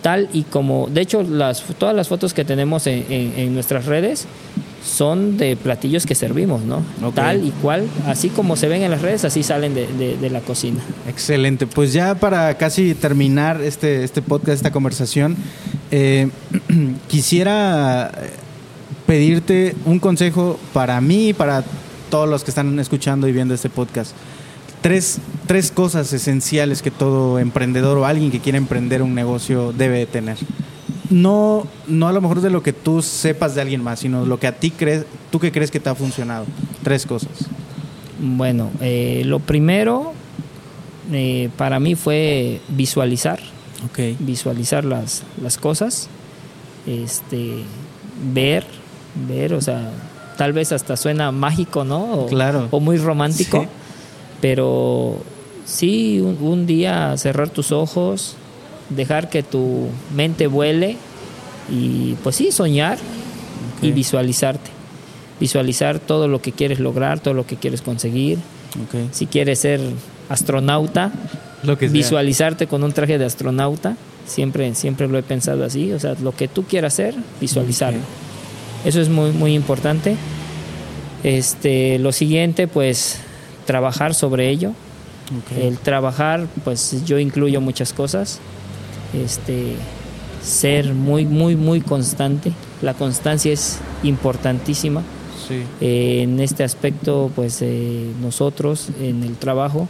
[0.00, 4.26] tal y como, de hecho, las, todas las fotos que tenemos en, nuestras redes
[4.84, 6.82] son de platillos que servimos, ¿no?
[7.14, 10.80] Tal y cual, así como se ven en las redes, así salen de, la cocina.
[11.08, 11.66] Excelente.
[11.66, 15.36] Pues ya para casi terminar este, este podcast, esta conversación,
[15.90, 16.30] eh,
[17.08, 18.10] quisiera
[19.10, 21.64] pedirte un consejo para mí y para
[22.10, 24.12] todos los que están escuchando y viendo este podcast.
[24.82, 30.06] Tres, tres cosas esenciales que todo emprendedor o alguien que quiere emprender un negocio debe
[30.06, 30.36] tener.
[31.10, 34.38] No, no a lo mejor de lo que tú sepas de alguien más, sino lo
[34.38, 36.46] que a ti crees, tú que crees que te ha funcionado.
[36.84, 37.32] Tres cosas.
[38.20, 40.12] Bueno, eh, lo primero
[41.10, 43.40] eh, para mí fue visualizar.
[43.90, 44.16] Okay.
[44.20, 46.08] Visualizar las, las cosas.
[46.86, 47.64] Este,
[48.32, 48.64] ver,
[49.28, 49.90] ver, o sea,
[50.36, 52.12] tal vez hasta suena mágico, ¿no?
[52.14, 52.68] O, claro.
[52.70, 53.66] O muy romántico.
[54.40, 55.18] Pero
[55.66, 58.36] sí, un, día cerrar tus ojos,
[58.88, 60.96] dejar que tu mente vuele
[61.70, 62.98] y pues sí, soñar
[63.82, 64.70] y visualizarte.
[65.38, 68.38] Visualizar todo lo que quieres lograr, todo lo que quieres conseguir.
[69.12, 69.80] Si quieres ser
[70.28, 71.12] astronauta,
[71.62, 73.96] lo que visualizarte con un traje de astronauta.
[74.26, 75.92] Siempre, siempre lo he pensado así.
[75.92, 78.00] O sea, lo que tú quieras hacer, visualizarlo.
[78.84, 80.16] Eso es muy, muy importante.
[81.22, 83.18] Este, lo siguiente, pues,
[83.66, 84.72] trabajar sobre ello.
[85.56, 88.40] El trabajar, pues yo incluyo muchas cosas.
[89.14, 89.76] Este,
[90.42, 92.52] ser muy, muy, muy constante.
[92.82, 95.02] La constancia es importantísima.
[95.80, 99.88] Eh, en este aspecto, pues eh, nosotros en el trabajo,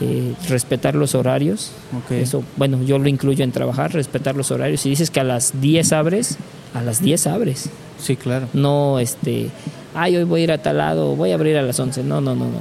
[0.00, 1.72] eh, respetar los horarios.
[2.10, 4.82] Eso, bueno, yo lo incluyo en trabajar, respetar los horarios.
[4.82, 6.36] Si dices que a las 10 abres,
[6.74, 7.70] a las 10 abres.
[7.98, 8.48] Sí, claro.
[8.52, 9.48] No, este,
[9.94, 12.02] ay, hoy voy a ir a tal lado, voy a abrir a las 11.
[12.02, 12.58] No, no, no, no.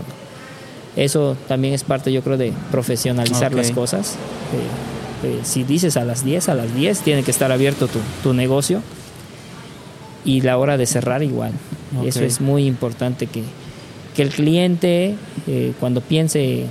[0.95, 4.15] Eso también es parte, yo creo, de profesionalizar las cosas.
[5.23, 7.99] Eh, eh, si dices a las 10, a las 10 tiene que estar abierto tu,
[8.21, 8.81] tu negocio.
[10.23, 11.51] Y la hora de cerrar igual.
[12.05, 13.43] Eso es muy importante que,
[14.15, 15.15] que el cliente,
[15.47, 16.65] eh, cuando piense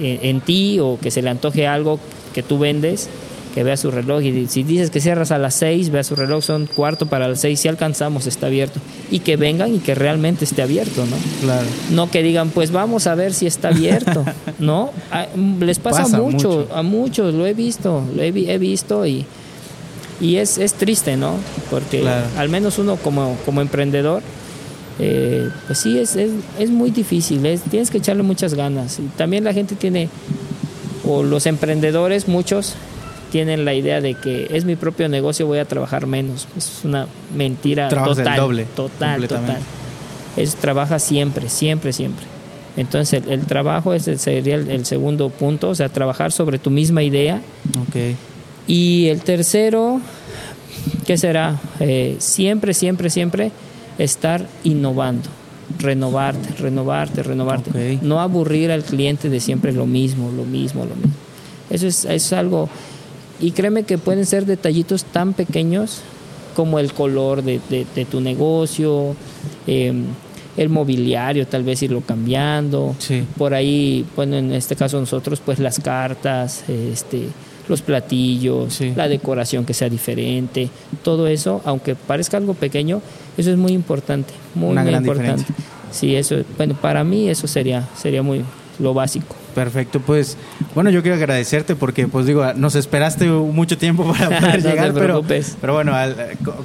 [0.00, 2.00] en ti o que se le antoje algo
[2.34, 3.08] que tú vendes,
[3.54, 6.42] que vea su reloj y si dices que cierras a las 6, vea su reloj,
[6.42, 8.80] son cuarto para las 6, si alcanzamos, está abierto.
[9.10, 11.16] Y que vengan y que realmente esté abierto, ¿no?
[11.42, 11.66] Claro.
[11.90, 14.24] No que digan, pues vamos a ver si está abierto,
[14.58, 14.90] ¿no?
[15.60, 19.24] les pasa, mucho, a muchos, lo he visto, lo he, visto y,
[20.20, 21.34] y es, es triste, ¿no?
[21.70, 24.22] Porque al menos uno como, como emprendedor,
[24.98, 28.98] eh, pues sí, es, es, es muy difícil, es, tienes que echarle muchas ganas.
[28.98, 30.08] Y también la gente tiene,
[31.06, 32.74] o los emprendedores, muchos,
[33.32, 36.46] tienen la idea de que es mi propio negocio, voy a trabajar menos.
[36.54, 38.36] Es una mentira total.
[38.36, 39.58] doble, total, total.
[40.36, 42.26] Es trabaja siempre, siempre, siempre.
[42.76, 47.40] Entonces el, trabajo es sería el, segundo punto, o sea, trabajar sobre tu misma idea.
[47.88, 48.16] Okay.
[48.66, 50.02] Y el tercero,
[51.06, 51.58] ¿qué será?
[51.80, 53.50] Eh, siempre, siempre, siempre
[53.96, 55.30] estar innovando,
[55.78, 57.98] renovarte, renovarte, renovarte.
[58.02, 61.14] No aburrir al cliente de siempre lo mismo, lo mismo, lo mismo.
[61.70, 62.68] Eso es, es algo
[63.40, 66.02] y créeme que pueden ser detallitos tan pequeños
[66.54, 67.60] como el color de,
[68.10, 69.16] tu negocio,
[69.66, 70.04] em,
[70.56, 72.94] el mobiliario, tal vez irlo cambiando.
[73.38, 77.28] Por ahí, bueno, en este caso nosotros, pues las cartas, este,
[77.68, 80.68] los platillos, la decoración que sea diferente,
[81.02, 83.00] todo eso, aunque parezca algo pequeño,
[83.36, 85.44] eso es muy importante, muy, muy importante.
[85.90, 88.42] Sí, eso, bueno, para mí eso sería, sería muy
[88.78, 89.36] lo básico.
[89.54, 90.36] Perfecto, pues
[90.74, 95.22] bueno, yo quiero agradecerte porque, pues digo, nos esperaste mucho tiempo para poder llegar, pero,
[95.60, 95.92] pero bueno,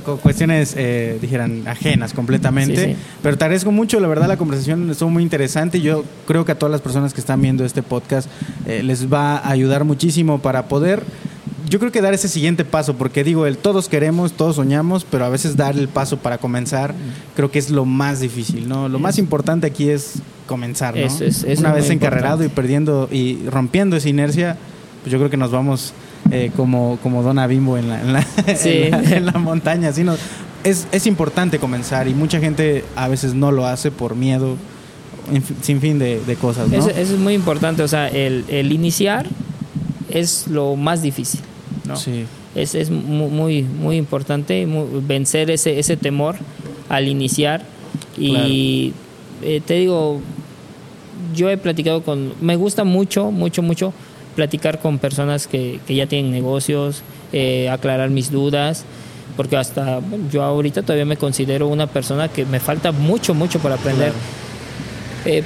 [0.04, 2.96] con, cuestiones, eh, dijeran, ajenas completamente.
[3.22, 5.82] Pero te agradezco mucho, la verdad la conversación estuvo muy interesante.
[5.82, 8.30] Yo creo que a todas las personas que están viendo este podcast
[8.66, 11.04] eh, les va a ayudar muchísimo para poder
[11.70, 15.26] yo creo que dar ese siguiente paso, porque digo, el todos queremos, todos soñamos, pero
[15.26, 16.94] a veces dar el paso para comenzar,
[17.36, 18.88] creo que es lo más difícil, ¿no?
[18.88, 21.08] Lo más importante aquí es comenzar, ¿no?
[21.60, 24.58] Una vez encarrerado y perdiendo y rompiendo esa inercia,
[25.04, 25.94] pues yo creo que nos vamos
[26.32, 30.04] eh, como, como Dona Bimbo en la, en la, montaña, ¿sí?
[30.64, 34.58] es, es importante comenzar y mucha gente a veces no lo hace por miedo,
[35.62, 36.78] sin fin de, cosas, ¿no?
[36.78, 39.28] Eso, es muy importante, o sea, el, el iniciar
[40.10, 41.42] es lo más difícil.
[41.96, 42.26] Sí.
[42.56, 44.68] Es, es muy, muy importante
[45.08, 46.36] vencer ese, ese temor
[46.90, 47.62] al iniciar.
[48.18, 48.94] Y
[49.44, 50.22] eh, te digo,
[51.38, 53.94] yo he platicado con, me gusta mucho, mucho, mucho
[54.36, 58.84] platicar con personas que, que ya tienen negocios, eh, aclarar mis dudas,
[59.36, 63.76] porque hasta yo ahorita todavía me considero una persona que me falta mucho, mucho para
[63.76, 64.12] aprender.
[65.26, 65.44] Eh,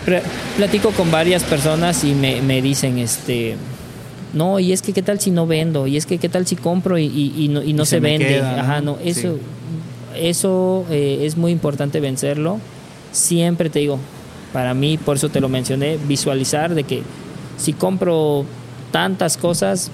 [0.57, 3.55] platico con varias personas y me, me dicen, este,
[4.33, 6.55] no, y es que qué tal si no vendo, y es que qué tal si
[6.55, 8.41] compro y, no, y no se, vende.
[8.41, 9.37] Ajá, no, eso,
[10.15, 12.59] eso eh, es muy importante vencerlo.
[13.11, 13.99] Siempre te digo,
[14.53, 17.03] para mí, por eso te lo mencioné, visualizar de que
[17.57, 18.45] si compro
[18.91, 19.91] tantas cosas,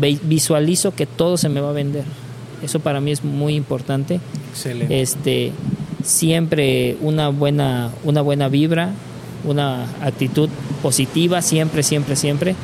[0.00, 2.04] visualizo que todo se me va a vender.
[2.62, 4.20] Eso para mí es muy importante.
[4.88, 5.52] Este,
[6.02, 8.90] siempre una buena, una buena vibra,
[9.44, 10.48] una actitud
[10.82, 12.54] positiva, siempre, siempre, siempre.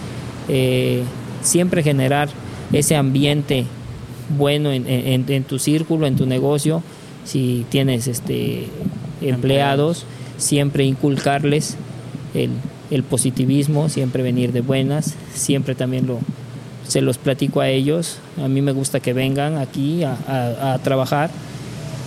[0.48, 1.02] Eh,
[1.42, 2.28] siempre generar
[2.72, 3.64] ese ambiente
[4.36, 6.82] bueno en, tu círculo, en tu negocio,
[7.24, 8.66] si tienes este,
[9.20, 10.04] empleados,
[10.40, 11.76] siempre inculcarles
[12.34, 16.18] el, positivismo, siempre venir de buenas, siempre también lo,
[16.86, 21.30] se los platico a ellos, a mí me gusta que vengan aquí a, trabajar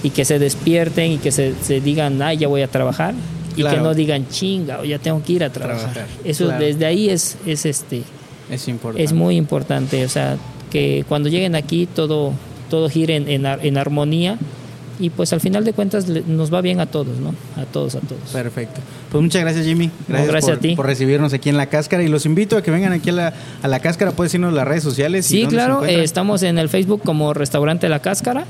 [0.03, 3.13] y que se despierten y que se, digan, ay, ya voy a trabajar,
[3.55, 6.07] y que no digan chinga o ya tengo que ir a trabajar.
[6.25, 8.03] Eso desde ahí es, es este
[8.49, 9.03] es importante.
[9.03, 10.37] Es muy importante, o sea,
[10.71, 12.33] que cuando lleguen aquí todo,
[12.69, 14.37] todo gire en, en, armonía
[14.99, 17.33] y pues al final de cuentas nos va bien a todos, ¿no?
[17.55, 18.21] A todos, a todos.
[18.31, 18.81] Perfecto.
[19.11, 19.89] Pues muchas gracias Jimmy.
[20.07, 20.75] Gracias, por, a ti.
[20.75, 23.33] por recibirnos aquí en La Cáscara y los invito a que vengan aquí a La,
[23.61, 25.25] a la Cáscara, puedes irnos a las redes sociales.
[25.25, 28.45] Sí, claro, eh, estamos en el Facebook como Restaurante La Cáscara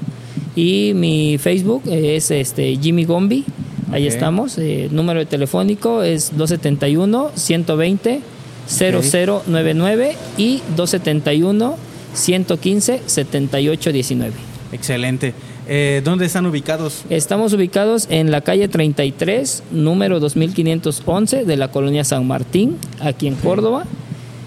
[0.56, 3.46] y mi Facebook es este Jimmy Gombi,
[3.92, 8.22] ahí estamos, eh, número telefónico es 271 120
[8.68, 11.78] 0099 y 271
[12.14, 14.34] 115 7819.
[14.72, 15.34] Excelente.
[15.68, 17.04] Eh, ¿Dónde están ubicados?
[17.10, 23.36] Estamos ubicados en la calle 33, número 2511 de la colonia San Martín, aquí en
[23.36, 23.86] Córdoba.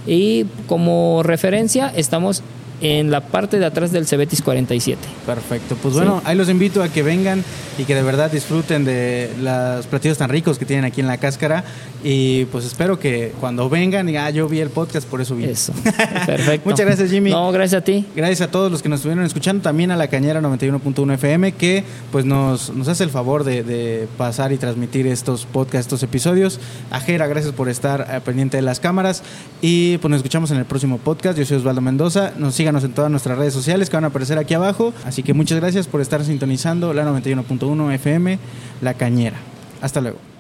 [0.07, 2.43] Y como referencia, estamos
[2.81, 5.01] en la parte de atrás del Cebetis 47.
[5.25, 5.77] Perfecto.
[5.81, 7.45] Pues bueno, ahí los invito a que vengan
[7.79, 11.19] y que de verdad disfruten de los platillos tan ricos que tienen aquí en la
[11.19, 11.65] cáscara.
[12.05, 15.45] Y pues espero que cuando vengan, digan, ah, yo vi el podcast, por eso vi.
[15.45, 15.73] Eso.
[16.27, 16.69] Perfecto.
[16.69, 17.31] Muchas gracias, Jimmy.
[17.31, 18.07] No, gracias a ti.
[18.15, 21.85] Gracias a todos los que nos estuvieron escuchando, también a la Cañera 91.1 FM, que
[22.13, 26.61] pues nos, nos hace el favor de, pasar y transmitir estos podcasts, estos episodios.
[26.91, 29.23] A Jera, gracias por estar eh, pendiente de las cámaras.
[29.61, 31.39] Y pues nos escuchamos en el próximo podcast.
[31.39, 32.33] Yo soy Osvaldo Mendoza.
[32.39, 34.93] Nos síganos en todas nuestras redes sociales que van a aparecer aquí abajo.
[35.05, 38.41] Así que muchas gracias por estar sintonizando la 91.1 FM,
[38.81, 39.37] La Cañera.
[39.81, 40.36] Hasta luego.